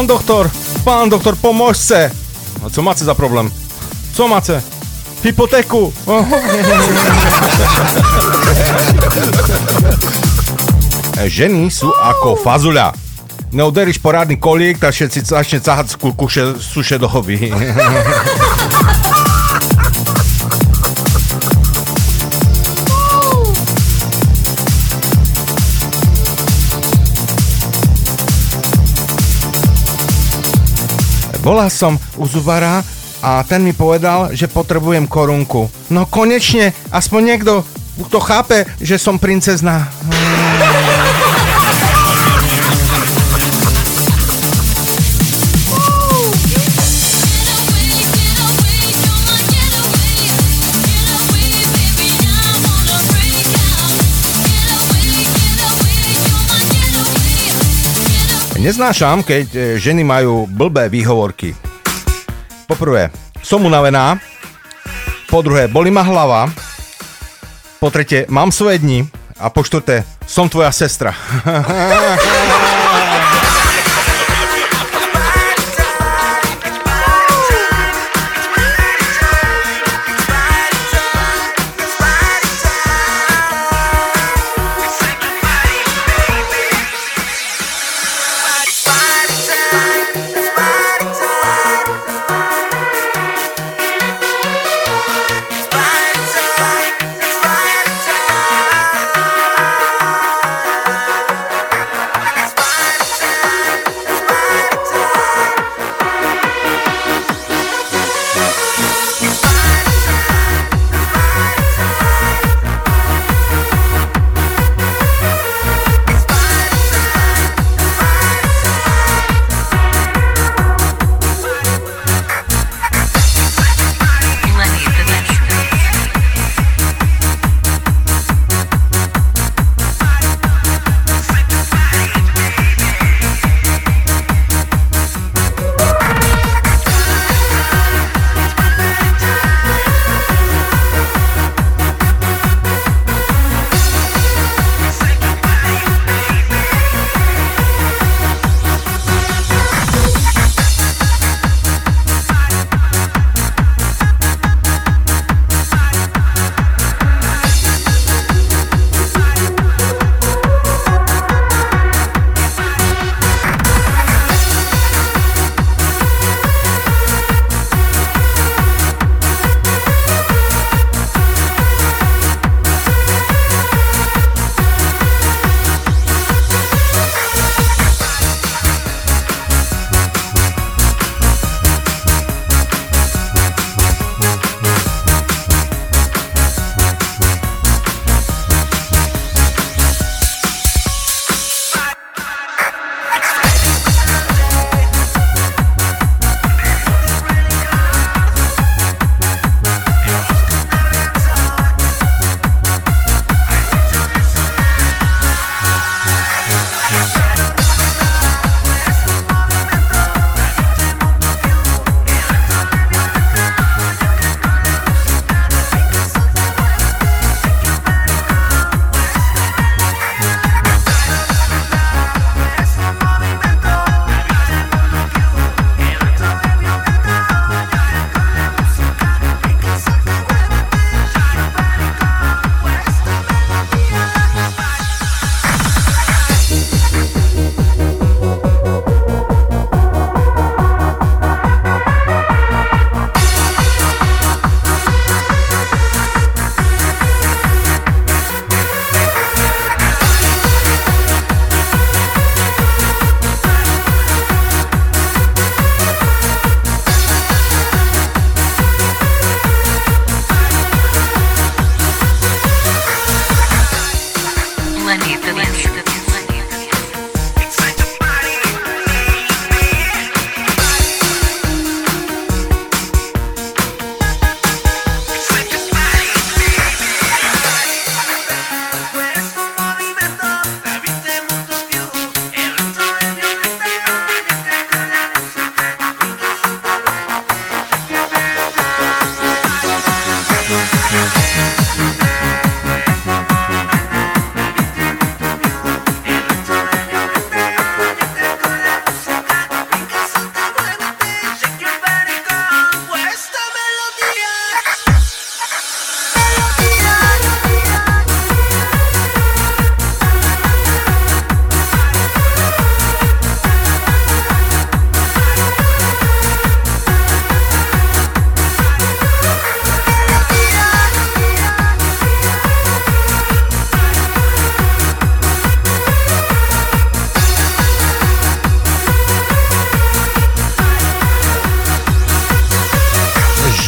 [0.00, 0.48] Pán doktor,
[0.80, 2.08] pán doktor, pomôžte.
[2.64, 3.52] A co máte za problém?
[4.16, 4.64] Co máte?
[5.20, 5.92] Hypotéku.
[11.20, 12.96] Ženy sú ako fazuľa.
[13.52, 17.12] Neuderíš porádny kolík, tak všetci začne cahať z kuše, suše do.
[31.40, 32.84] Bola som u zubara
[33.24, 35.72] a ten mi povedal, že potrebujem korunku.
[35.88, 37.64] No konečne, aspoň niekto,
[37.96, 39.88] kto chápe, že som princezna.
[58.60, 61.56] Neznášam, keď e, ženy majú blbé výhovorky.
[62.68, 63.08] Poprvé,
[63.40, 64.20] som unavená.
[65.32, 66.52] Po druhé, boli ma hlava.
[67.80, 69.08] Po tretie, mám svoje dni.
[69.40, 71.16] A po štvrté, som tvoja sestra.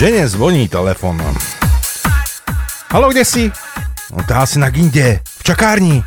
[0.02, 1.14] Žene zvoní telefon.
[2.90, 3.54] Halo, kde si?
[4.10, 6.02] No tá asi na ginde, v čakárni.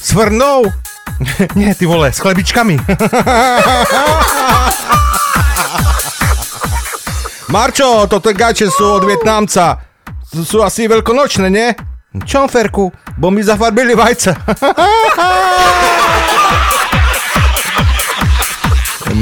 [0.00, 0.64] S vrnou?
[1.60, 2.80] Nie, ty vole, s chlebičkami.
[7.52, 9.84] Marčo, toto gače sú od Vietnamca.
[10.32, 11.76] Sú asi veľkonočné, nie?
[12.24, 12.88] Čo, Ferku?
[13.20, 14.32] Bo mi zafarbili vajce.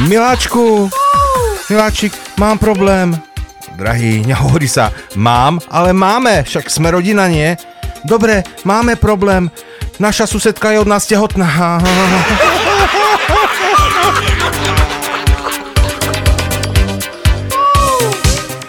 [0.06, 0.86] Miláčku,
[1.66, 3.31] Miláčik, mám problém.
[3.82, 7.59] Drahý, nehovorí sa mám, ale máme, však sme rodina, nie?
[8.06, 9.50] Dobre, máme problém.
[9.98, 11.82] Naša susedka je od nás tehotná.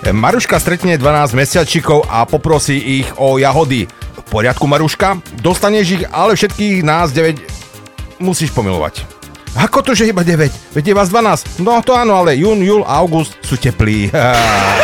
[0.10, 3.86] Maruška stretne 12 mesiačikov a poprosí ich o jahody.
[4.18, 5.22] V poriadku, Maruška?
[5.46, 7.38] Dostaneš ich, ale všetkých nás 9
[8.18, 9.06] musíš pomilovať.
[9.54, 10.74] Ako to, že iba 9?
[10.74, 11.62] Veď je vás 12.
[11.62, 14.10] No to áno, ale jún, júl august sú teplí.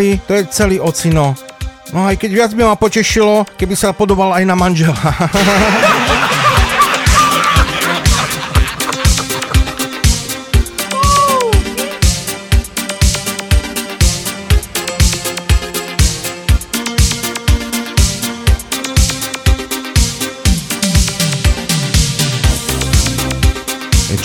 [0.00, 1.36] malý, to je celý ocino.
[1.92, 4.96] No aj keď viac by ma potešilo, keby sa podobal aj na manžela.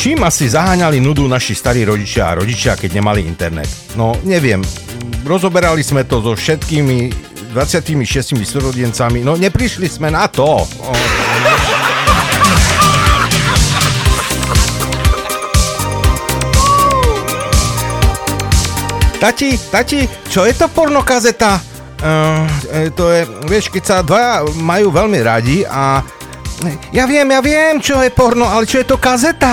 [0.05, 3.65] Čím asi zaháňali nudu naši starí rodičia a rodičia, keď nemali internet?
[3.97, 4.61] No, neviem
[5.25, 7.09] rozoberali sme to so všetkými
[7.51, 9.25] 26 súrodencami.
[9.25, 10.63] No neprišli sme na to.
[19.17, 21.57] Tati, tati, čo je to pornokazeta?
[22.05, 22.45] Uh,
[22.93, 26.05] to je, vieš, keď sa dvaja majú veľmi radi a
[26.93, 29.49] ja viem, ja viem, čo je porno, ale čo je to kazeta?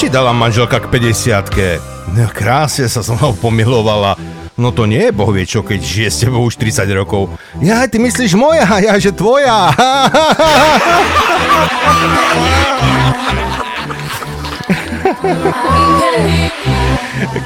[0.09, 4.17] dala manželka k 50 No, krásne sa so mnou pomilovala.
[4.57, 7.29] No to nie je bohvie čo, keď žije s tebou už 30 rokov.
[7.61, 9.69] Ja, ty myslíš moja, ja, že tvoja.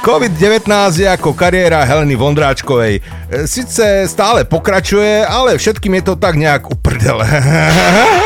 [0.04, 0.68] COVID-19
[1.00, 3.00] je ako kariéra Heleny Vondráčkovej.
[3.00, 3.02] E,
[3.48, 7.24] Sice stále pokračuje, ale všetkým je to tak nejak uprdele.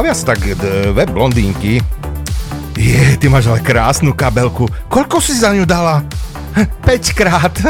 [0.00, 1.76] Bavia sa tak d- web blondínky.
[2.72, 4.64] Je, ty máš ale krásnu kabelku.
[4.88, 6.00] Koľko si za ňu dala?
[6.88, 7.52] 5 krát.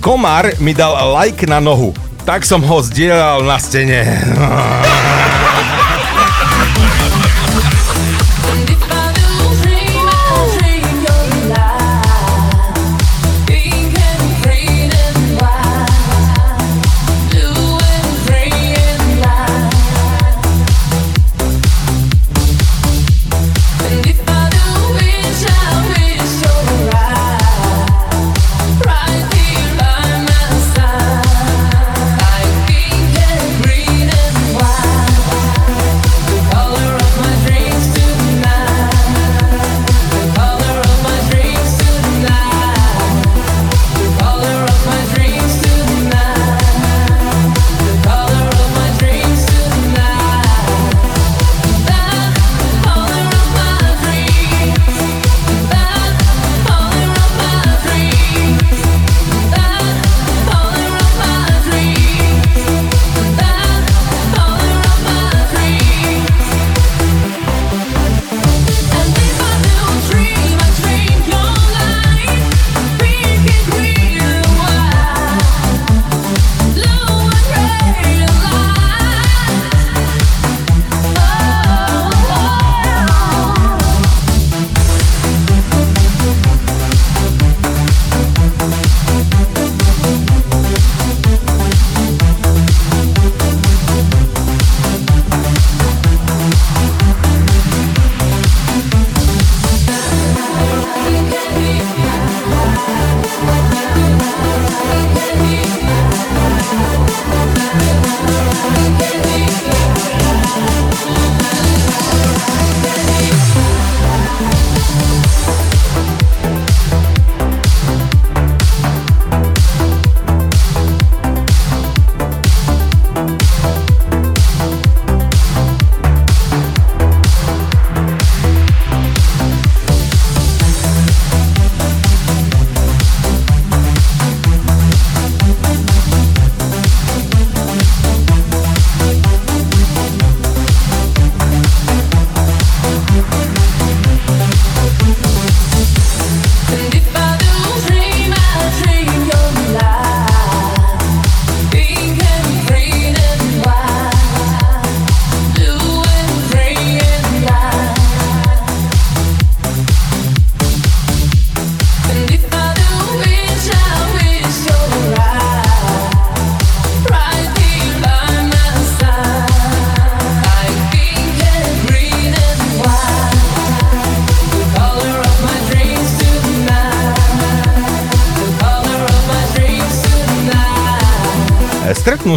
[0.00, 1.92] Komár mi dal like na nohu.
[2.24, 4.00] Tak som ho zdieľal na stene.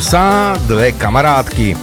[0.05, 1.73] sa dve kamarátky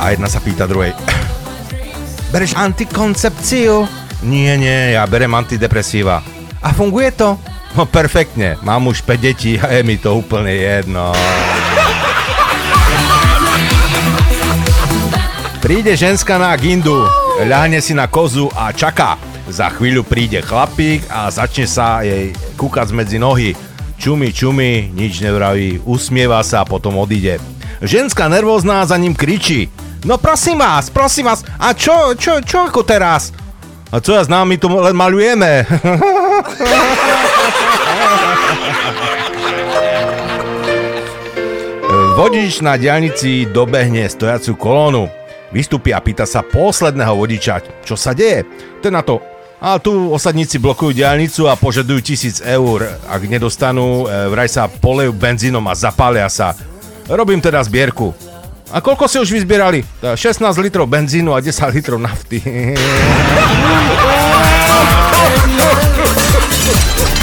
[0.00, 0.96] a jedna sa pýta druhej.
[2.32, 3.84] Bereš antikoncepciu?
[4.24, 6.24] Nie, nie, ja berem antidepresíva.
[6.64, 7.36] A funguje to?
[7.76, 11.12] No perfektne, mám už 5 detí a je mi to úplne jedno.
[15.64, 17.04] Príde ženská na gindu,
[17.44, 19.20] ľahne si na kozu a čaká.
[19.44, 23.67] Za chvíľu príde chlapík a začne sa jej kúkať medzi nohy.
[24.08, 27.36] Čumi, čumi, nič nevraví, usmieva sa a potom odíde.
[27.84, 29.68] Ženská nervózna za ním kričí.
[30.08, 33.36] No prosím vás, prosím vás, a čo, čo, čo ako teraz?
[33.92, 35.60] A co ja znám, my to len malujeme.
[42.16, 45.12] Vodič na diaľnici dobehne stojacu kolónu.
[45.52, 48.48] Vystúpi a pýta sa posledného vodiča, čo sa deje.
[48.80, 49.20] Ten na to,
[49.58, 52.86] a tu osadníci blokujú diaľnicu a požadujú tisíc eur.
[53.10, 56.54] Ak nedostanú, e, vraj sa polejú benzínom a zapália sa.
[57.10, 58.14] Robím teda zbierku.
[58.70, 59.82] A koľko si už vyzbierali?
[59.82, 62.38] E, 16 litrov benzínu a 10 litrov nafty.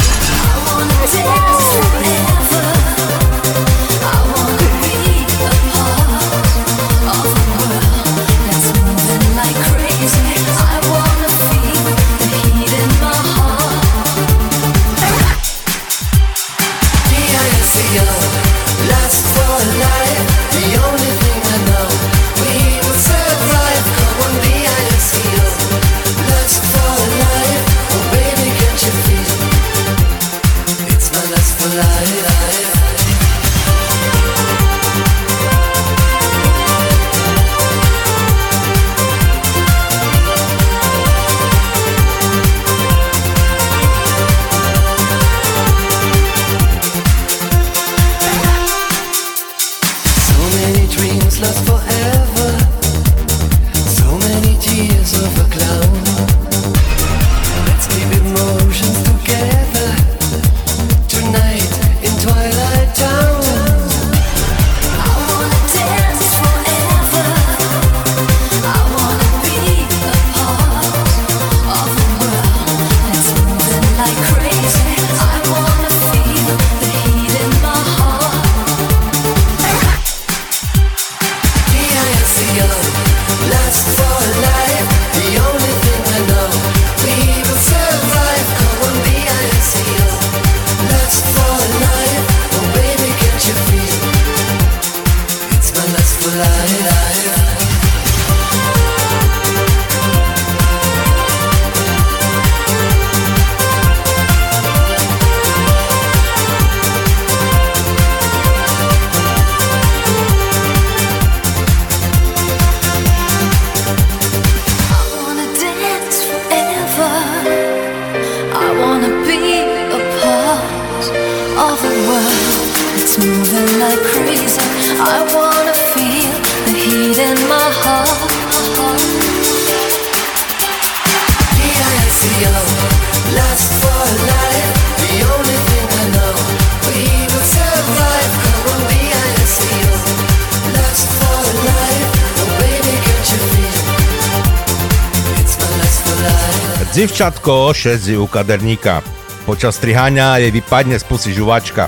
[147.15, 147.23] life.
[147.23, 149.01] Dzivčatko šedzi u kaderníka.
[149.45, 151.87] Počas strihania jej vypadne z pusy žuvačka.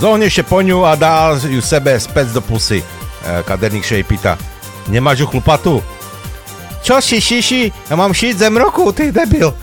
[0.00, 2.80] Zohne ešte po ňu a dá ju sebe späť do pusy.
[2.80, 2.84] E,
[3.44, 4.40] Kaderník še jej pýta.
[4.88, 5.84] Nemáš ju chlupatú?
[6.80, 7.92] Čo si šiši?
[7.92, 9.52] Ja mám šiť zem roku, ty debil.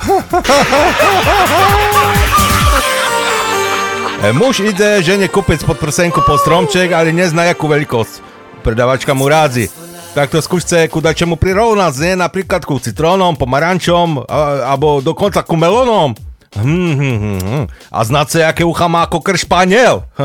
[4.22, 8.22] E, Muž ide žene kúpiť pod prsenku po stromček, ale nezná jakú veľkosť.
[8.62, 9.66] Predavačka mu rádzi.
[10.12, 12.14] Tak to skúste ku dačemu prirovnať, nie?
[12.20, 14.28] Napríklad ku citrónom, pomarančom,
[14.68, 16.12] alebo dokonca ku melónom.
[16.52, 17.66] Hm, hm, hm, hm.
[17.96, 20.04] A znáte, aké ucha má kokr španiel?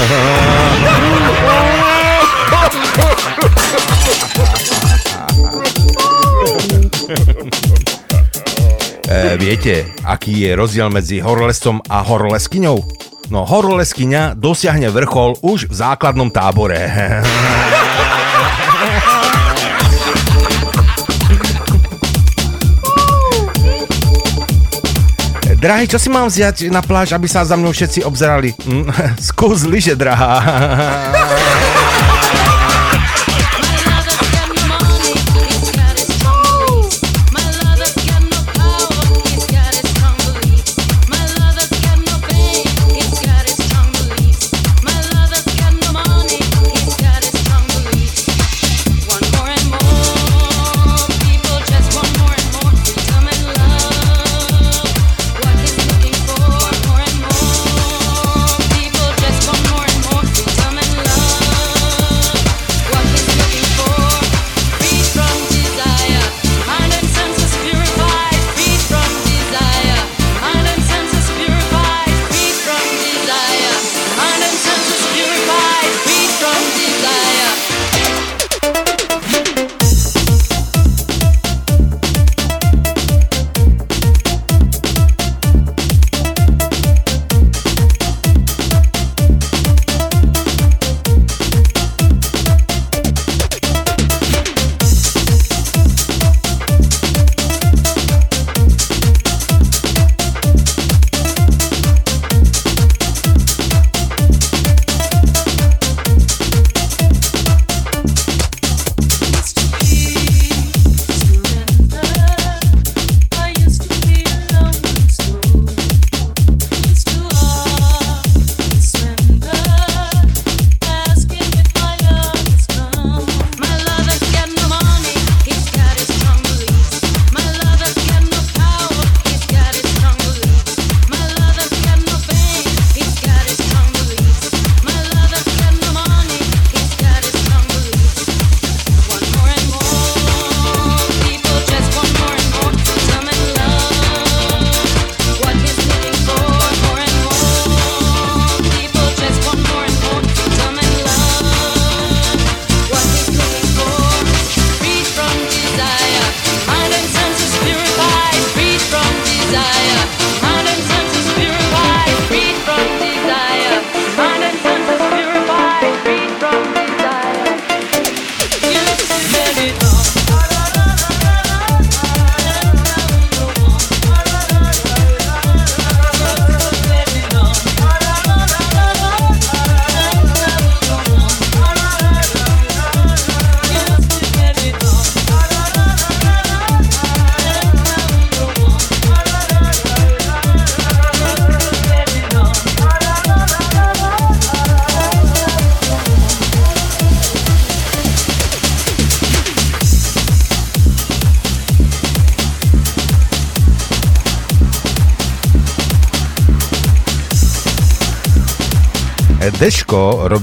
[9.06, 12.78] E, viete, aký je rozdiel medzi horolesom a horoleskyňou?
[13.30, 16.90] No, horoleskyňa dosiahne vrchol už v základnom tábore.
[25.66, 28.54] Drahý, čo si mám vziať na pláž, aby sa za mnou všetci obzerali?
[28.70, 28.86] Mm,
[29.34, 30.38] Skús lyže, drahá.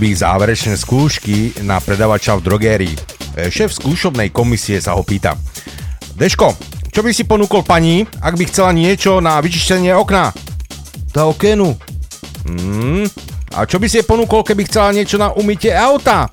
[0.03, 2.95] robí záverečné skúšky na predavača v drogérii.
[3.39, 5.39] E, šéf skúšobnej komisie sa ho pýta.
[6.19, 6.59] Deško,
[6.91, 10.35] čo by si ponúkol pani, ak by chcela niečo na vyčištenie okna?
[11.15, 11.79] Tá okenu.
[12.43, 13.07] Hmm,
[13.55, 16.27] a čo by si jej ponúkol, keby chcela niečo na umytie auta?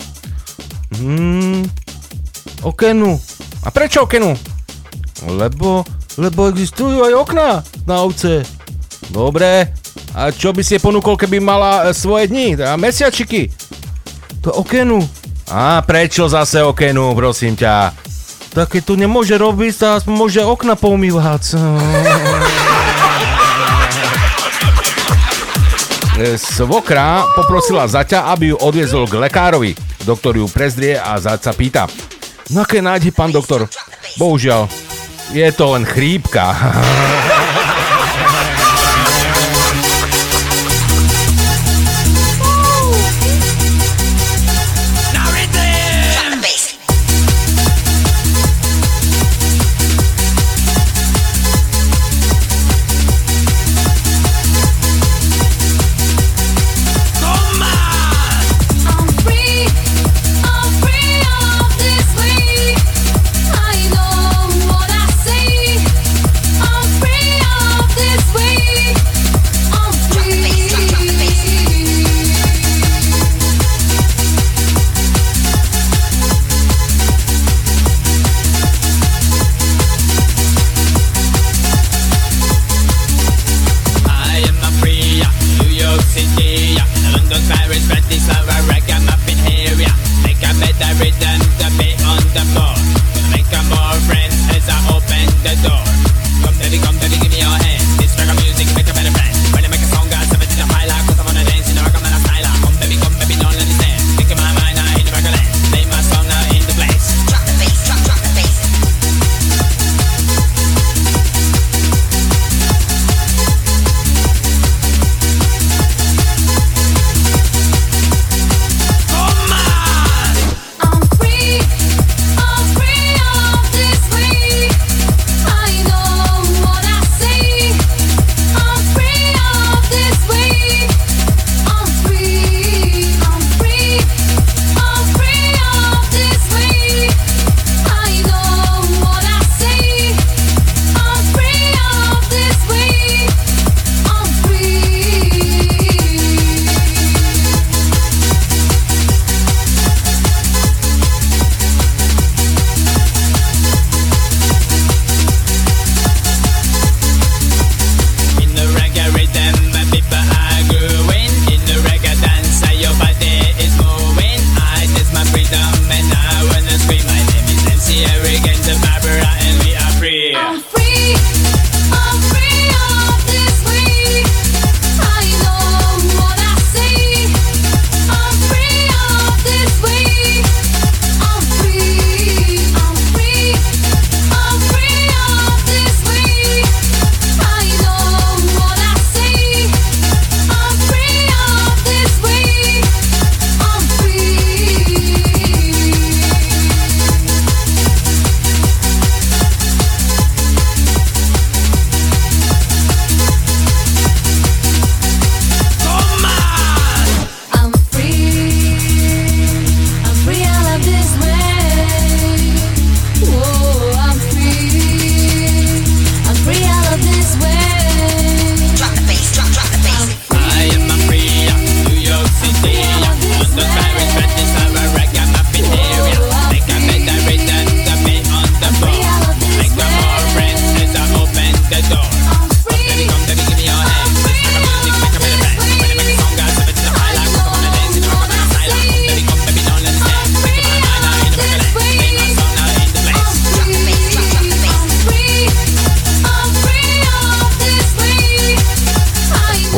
[0.98, 1.62] Hmm,
[2.66, 3.22] okenu.
[3.62, 4.34] A prečo okenu?
[5.30, 5.86] Lebo,
[6.18, 8.42] lebo existujú aj okná na ovce.
[9.14, 9.70] Dobre,
[10.18, 13.59] a čo by si jej ponúkol, keby mala e, svoje dni, teda mesiačiky?
[14.40, 14.98] To je okenu.
[15.50, 17.92] A prečo zase okenu, prosím ťa?
[18.50, 21.42] Také to nemôže robiť, tak aspoň môže okna poumývať.
[26.20, 29.72] Eh, svokra poprosila zaťa, aby ju odviezol k lekárovi.
[30.04, 31.88] Doktor ju prezrie a zať sa pýta.
[32.52, 33.64] Na no, aké nájde pán doktor?
[34.20, 34.68] Bohužiaľ,
[35.32, 36.52] je to len chrípka.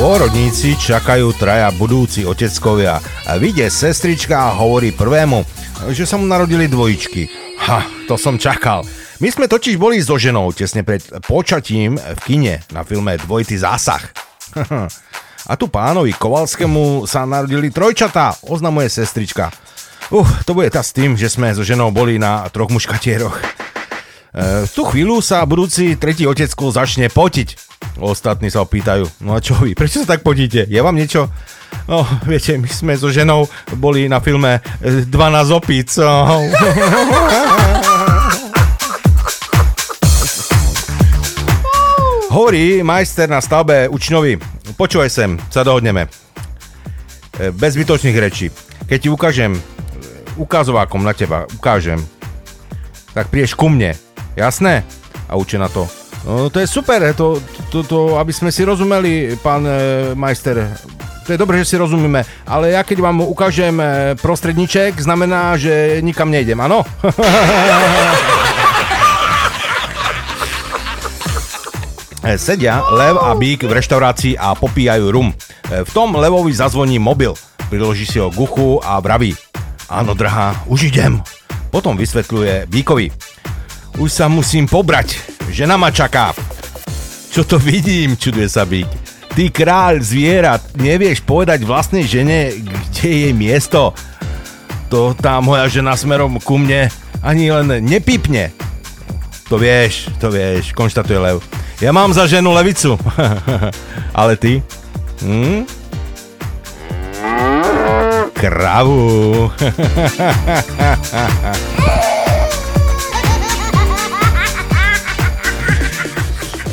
[0.03, 2.99] pôrodníci čakajú traja budúci oteckovia.
[3.23, 5.47] A vidie sestrička a hovorí prvému,
[5.95, 7.31] že sa mu narodili dvojičky.
[7.62, 8.83] Ha, to som čakal.
[9.23, 14.03] My sme totiž boli so ženou tesne pred počatím v kine na filme Dvojitý zásah.
[15.51, 19.55] a tu pánovi Kovalskému sa narodili trojčatá, oznamuje sestrička.
[20.11, 23.39] Uh, to bude tá s tým, že sme so ženou boli na troch muškatieroch.
[24.33, 27.69] E, v tú chvíľu sa budúci tretí otecku začne potiť.
[28.01, 30.65] Ostatní sa opýtajú, no a čo vy, prečo sa tak potíte?
[30.65, 31.29] Je vám niečo?
[31.85, 33.45] No, viete, my sme so ženou
[33.77, 35.13] boli na filme e, 12
[35.53, 36.01] opíc.
[36.01, 36.41] No.
[42.33, 44.41] Hovorí majster na stavbe učňovi,
[44.81, 46.09] počúvaj sem, sa dohodneme.
[47.37, 48.49] E, bez zbytočných rečí.
[48.89, 49.53] Keď ti ukážem,
[50.41, 52.01] ukazovákom na teba, ukážem,
[53.13, 53.93] tak prídeš ku mne
[54.37, 54.85] Jasné?
[55.29, 55.89] A uče na to.
[56.23, 59.75] No, to je super, to, to, to, aby sme si rozumeli, pán e,
[60.15, 60.71] majster.
[61.27, 65.99] To je dobré, že si rozumíme, ale ja keď vám ukážem e, prostredníček, znamená, že
[65.99, 66.87] nikam nejdem, áno?
[72.23, 75.35] E, Sedia Lev a Bík v reštaurácii a popíjajú rum.
[75.67, 77.35] E, V tom Levovi zazvoní mobil,
[77.67, 79.35] priloží si ho k uchu a vraví
[79.91, 81.19] Áno, drahá, už idem.
[81.69, 83.13] Potom vysvetľuje Bíkovi.
[84.01, 85.20] Už sa musím pobrať,
[85.52, 86.32] žena ma čaká.
[87.32, 88.89] Čo to vidím, čuduje sa Bík.
[89.32, 93.97] Ty kráľ zvierat, nevieš povedať vlastnej žene, kde je miesto.
[94.93, 96.93] To tá moja žena smerom ku mne
[97.24, 98.52] ani len nepípne.
[99.48, 101.40] To vieš, to vieš, konštatuje Lev.
[101.81, 103.01] Ja mám za ženu levicu.
[104.20, 104.60] Ale ty?
[105.24, 105.64] Hm?
[108.36, 109.48] Kravu.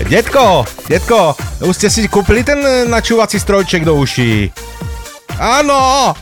[0.10, 4.50] Detko, detko, už ste si kúpili ten e, načúvací strojček do uší?
[5.38, 6.18] Áno.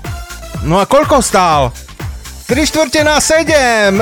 [0.67, 1.71] No a koľko stál?
[2.51, 3.95] 3 štvrte na 7.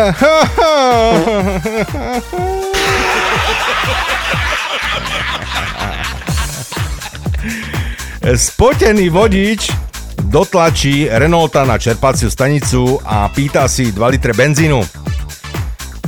[8.41, 9.69] Spotený vodič
[10.17, 14.81] dotlačí Renaulta na čerpaciu stanicu a pýta si 2 litre benzínu.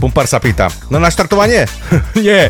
[0.02, 1.70] Pumpar sa pýta, no na štartovanie?
[2.26, 2.50] Nie,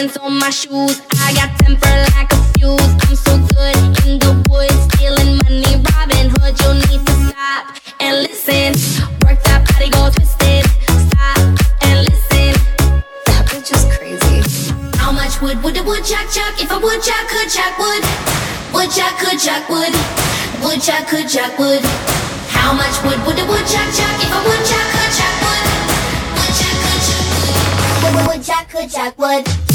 [0.00, 1.02] diamonds on my shoes.
[1.12, 2.80] I got temper like a fuse.
[3.04, 6.56] I'm so good in the woods, stealing money, Robin Hood.
[6.60, 8.72] You need to stop and listen.
[9.24, 10.64] Work that body, go twisted.
[10.88, 11.38] Stop
[11.84, 12.52] and listen.
[13.28, 14.40] That bitch is crazy.
[14.96, 18.02] How much wood would a woodchuck chuck if a woodchuck could chuck wood?
[18.72, 19.92] Woodchuck could chuck wood.
[20.64, 21.84] Woodchuck could chuck wood.
[22.48, 25.64] How much wood would a woodchuck chuck if a woodchuck could chuck wood?
[26.40, 28.26] Woodchuck could chuck wood.
[28.28, 29.69] Woodchuck could chuck wood.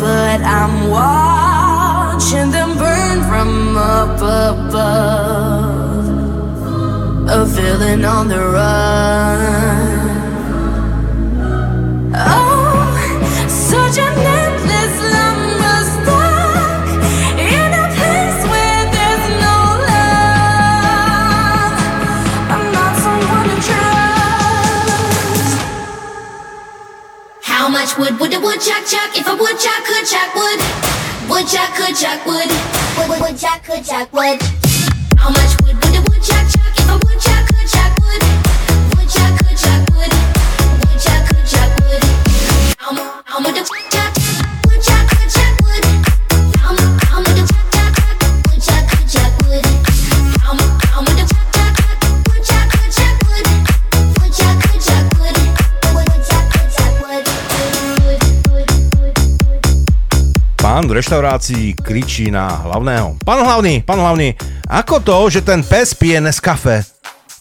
[0.00, 5.29] But I'm watching them burn from up above.
[7.90, 9.40] On the run.
[12.14, 12.96] Oh,
[13.48, 14.96] such an endless
[17.36, 19.56] in a place where there's no
[19.90, 21.74] love.
[22.48, 25.54] I'm not someone to trust.
[27.42, 30.60] How much wood would a woodchuck chuck if a woodchuck could chuck wood?
[31.28, 32.48] Woodchuck could chuck wood.
[32.96, 34.40] Wood- Woodchuck could chuck wood.
[35.18, 35.59] How much
[60.80, 63.20] Pán v reštaurácii kričí na hlavného.
[63.20, 64.32] Pán hlavný, pán hlavný,
[64.64, 66.88] ako to, že ten pes pije Nescafe?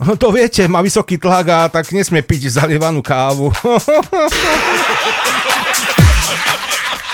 [0.03, 3.47] No to viete, má vysoký tlak a tak nesmie piť zalievanú kávu.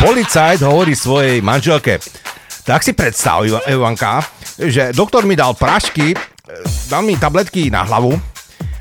[0.01, 2.01] Policajt hovorí svojej manželke.
[2.65, 4.25] Tak si predstav, Iva- Ivanka,
[4.57, 6.17] že doktor mi dal prašky, e,
[6.89, 8.17] dal mi tabletky na hlavu,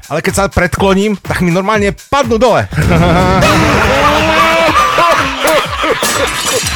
[0.08, 2.64] ale keď sa predkloním, tak mi normálne padnú dole.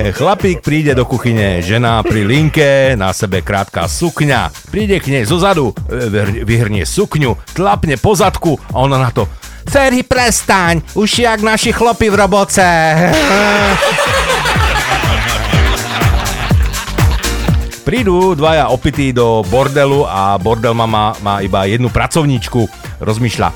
[0.00, 4.48] Chlapík príde do kuchyne, žena pri linke, na sebe krátka sukňa.
[4.72, 9.28] Príde k nej zozadu, e, vyhr- vyhrnie sukňu, tlapne po zadku a ona na to
[9.68, 12.64] Ferhy, prestaň, už jak naši chlopy v roboce.
[17.84, 22.68] Prídu dvaja opití do bordelu a bordel mama má iba jednu pracovníčku.
[23.00, 23.50] Rozmýšľa,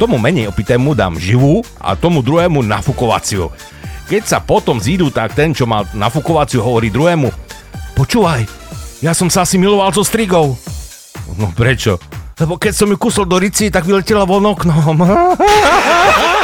[0.00, 3.52] tomu menej opitému dám živú a tomu druhému nafukovaciu.
[4.10, 7.30] Keď sa potom zídu, tak ten, čo mal nafukovaciu, hovorí druhému,
[7.94, 8.44] počúvaj,
[9.02, 10.54] ja som sa asi miloval so strigou.
[11.38, 11.98] No prečo?
[12.38, 14.98] Lebo keď som ju kusol do rici, tak vyletela von oknom.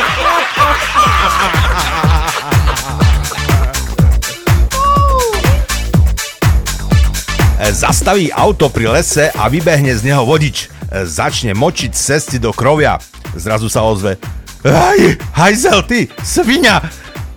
[7.68, 10.70] Zastaví auto pri lese a vybehne z neho vodič.
[10.88, 12.96] Začne močiť cesty do krovia.
[13.36, 14.16] Zrazu sa ozve.
[14.64, 16.82] Hej, hajzel ty, svinia,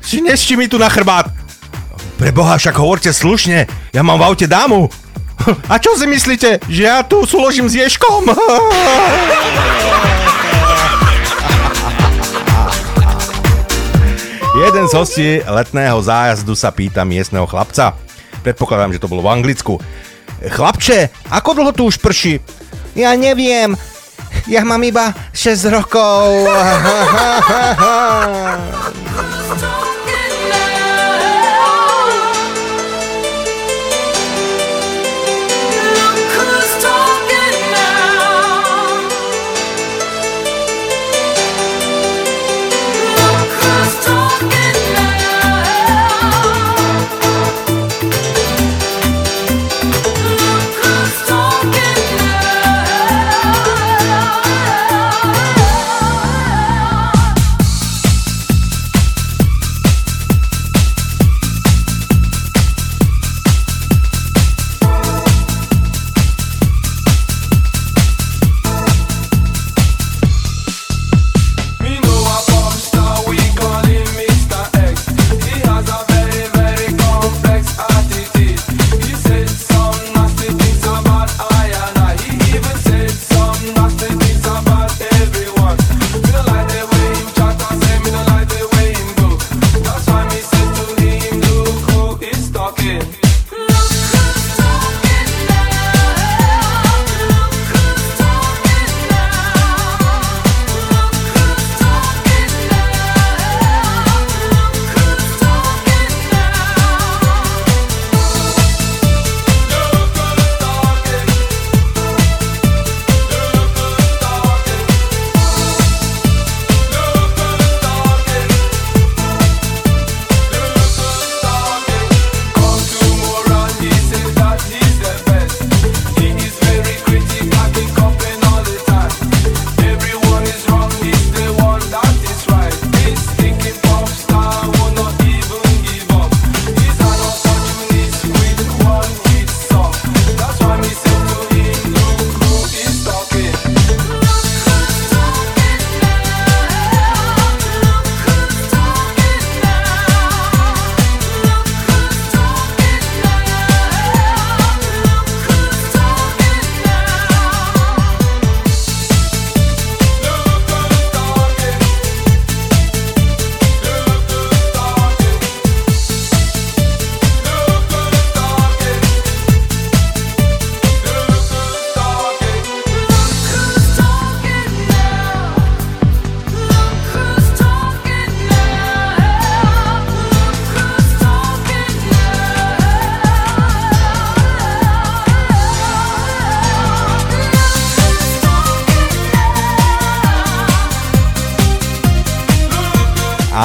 [0.02, 1.30] šinešti mi tu na chrbát.
[2.18, 4.90] Preboha, však hovorte slušne, ja mám v aute dámu.
[5.74, 8.30] A čo si myslíte, že ja tu súložím s Ješkom?
[14.62, 17.98] Jeden z hostí letného zájazdu sa pýta miestneho chlapca.
[18.46, 19.82] Predpokladám, že to bolo v Anglicku.
[20.42, 22.38] Chlapče, ako dlho tu už prší?
[22.94, 23.74] Ja neviem.
[24.46, 26.46] Ja mám iba 6 rokov.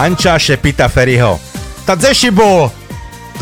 [0.07, 1.35] Anča šepita Ferryho.
[1.83, 2.71] Ta dzeši bol.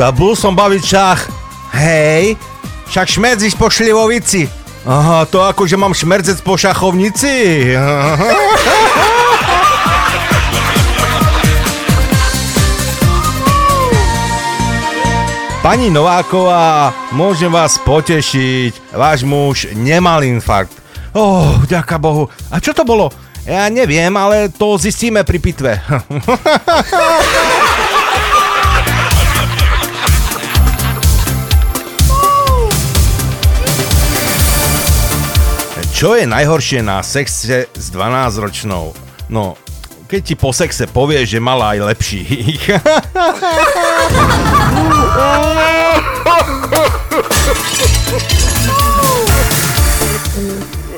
[0.01, 1.29] Ta bol som baviť čach.
[1.77, 2.41] Hej,
[2.89, 4.49] však šmerdziš po šlivovici.
[4.89, 7.69] Aha, to ako, že mám šmerdzec po šachovnici.
[15.61, 18.97] Pani Nováková, môžem vás potešiť.
[18.97, 20.73] Váš muž nemal infarkt.
[21.13, 22.33] Oh, ďaká Bohu.
[22.49, 23.13] A čo to bolo?
[23.45, 25.77] Ja neviem, ale to zistíme pri pitve.
[35.95, 38.97] Čo je najhoršie na sexe s 12-ročnou?
[39.29, 39.61] No,
[40.09, 42.61] keď ti po sexe povie, že mala aj lepších.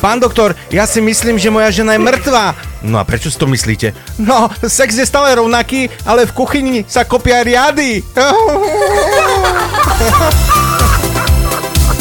[0.07, 2.55] Pán doktor, ja si myslím, že moja žena je mŕtva.
[2.87, 3.91] No a prečo si to myslíte?
[4.23, 8.07] No, sex je stále rovnaký, ale v kuchyni sa kopia riady.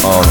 [0.06, 0.22] Áno,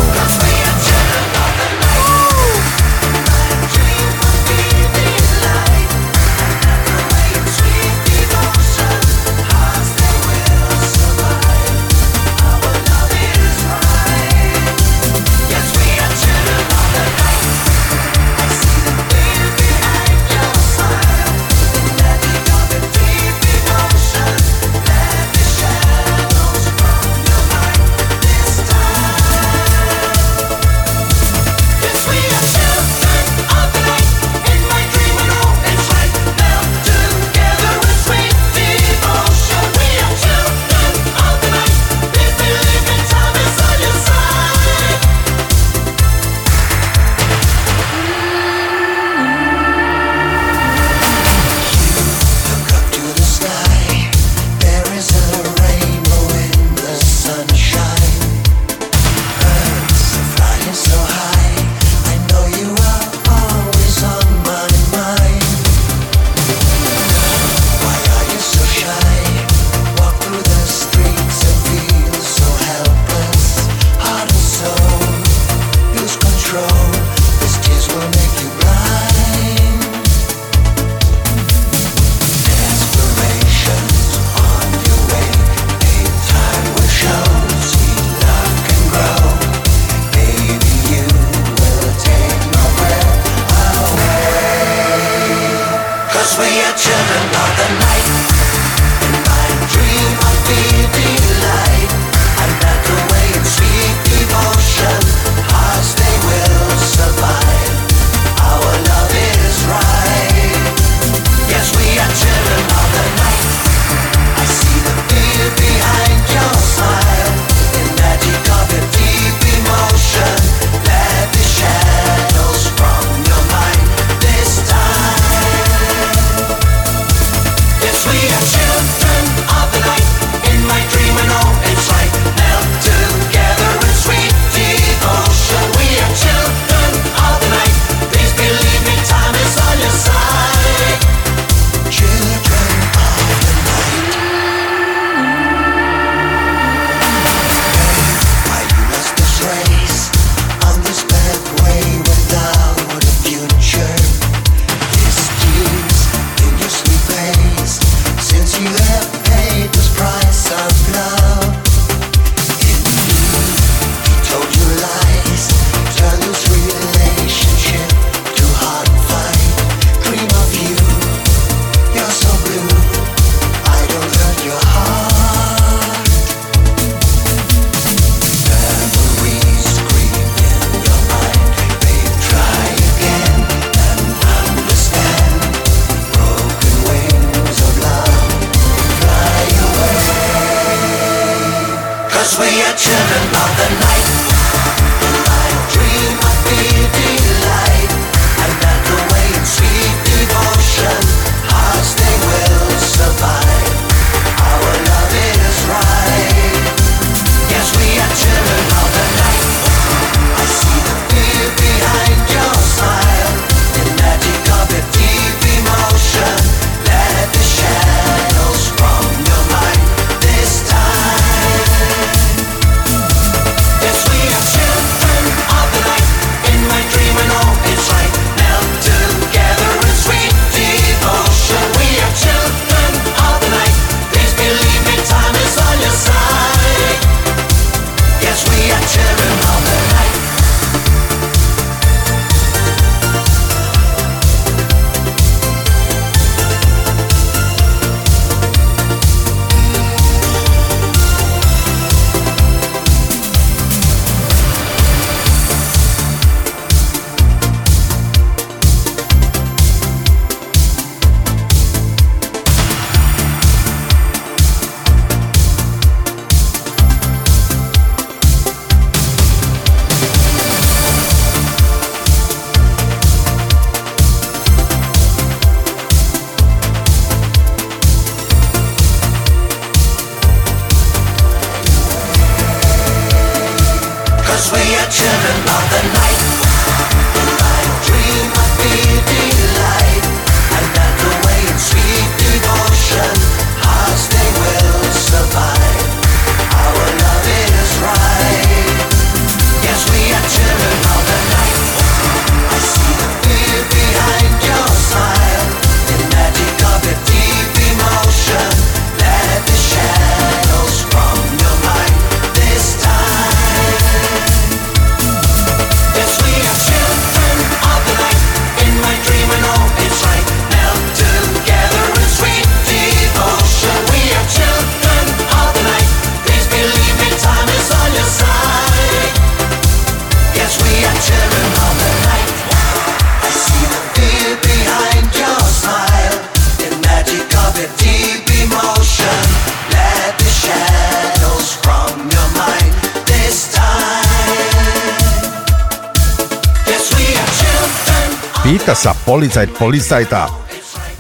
[349.36, 350.32] policajt policajta.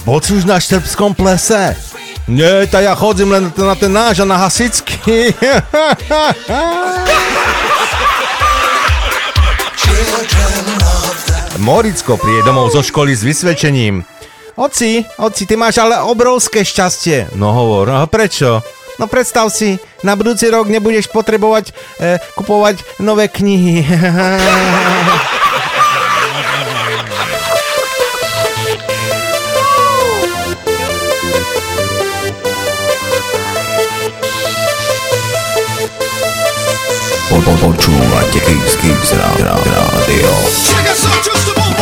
[0.03, 1.72] Bol už na štrbskom plese?
[2.28, 5.32] Nie, tá ja chodím len na ten náš a na hasický.
[11.64, 14.03] Moricko príde domov zo školy s vysvedčením.
[14.60, 17.40] Oci, oci, ty máš ale obrovské šťastie.
[17.40, 18.60] No hovor, no prečo?
[18.99, 21.72] No predstav si, na budúci rok nebudeš potrebovať
[22.03, 23.80] e, kupovať nové knihy.
[37.54, 39.54] počúvate Kings Kings Rádio.
[40.66, 41.75] Check us out just a one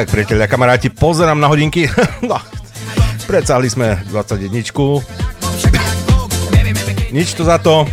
[0.00, 1.84] Tak, priatelia, kamaráti, pozerám na hodinky.
[2.24, 2.40] No,
[3.28, 4.48] Predsahli sme 21.
[7.12, 7.84] Nič to za to.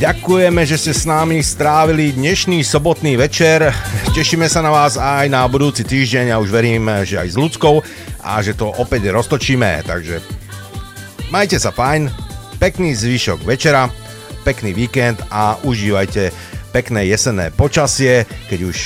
[0.00, 3.68] Ďakujeme, že ste s nami strávili dnešný sobotný večer.
[4.16, 7.84] Tešíme sa na vás aj na budúci týždeň a už verím, že aj s ľudskou
[8.24, 9.84] a že to opäť roztočíme.
[9.84, 10.24] Takže
[11.28, 12.08] majte sa fajn,
[12.56, 13.92] pekný zvyšok večera,
[14.40, 18.76] pekný víkend a užívajte pekné jesenné počasie, keď už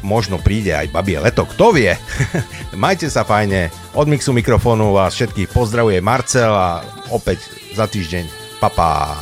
[0.00, 1.92] možno príde aj babie leto, kto vie.
[2.72, 6.80] Majte sa fajne, od mixu mikrofónu vás všetkých pozdravuje Marcel a
[7.12, 7.44] opäť
[7.76, 8.56] za týždeň.
[8.56, 9.20] Papa.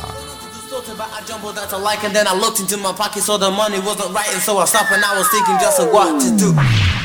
[6.39, 7.02] Do.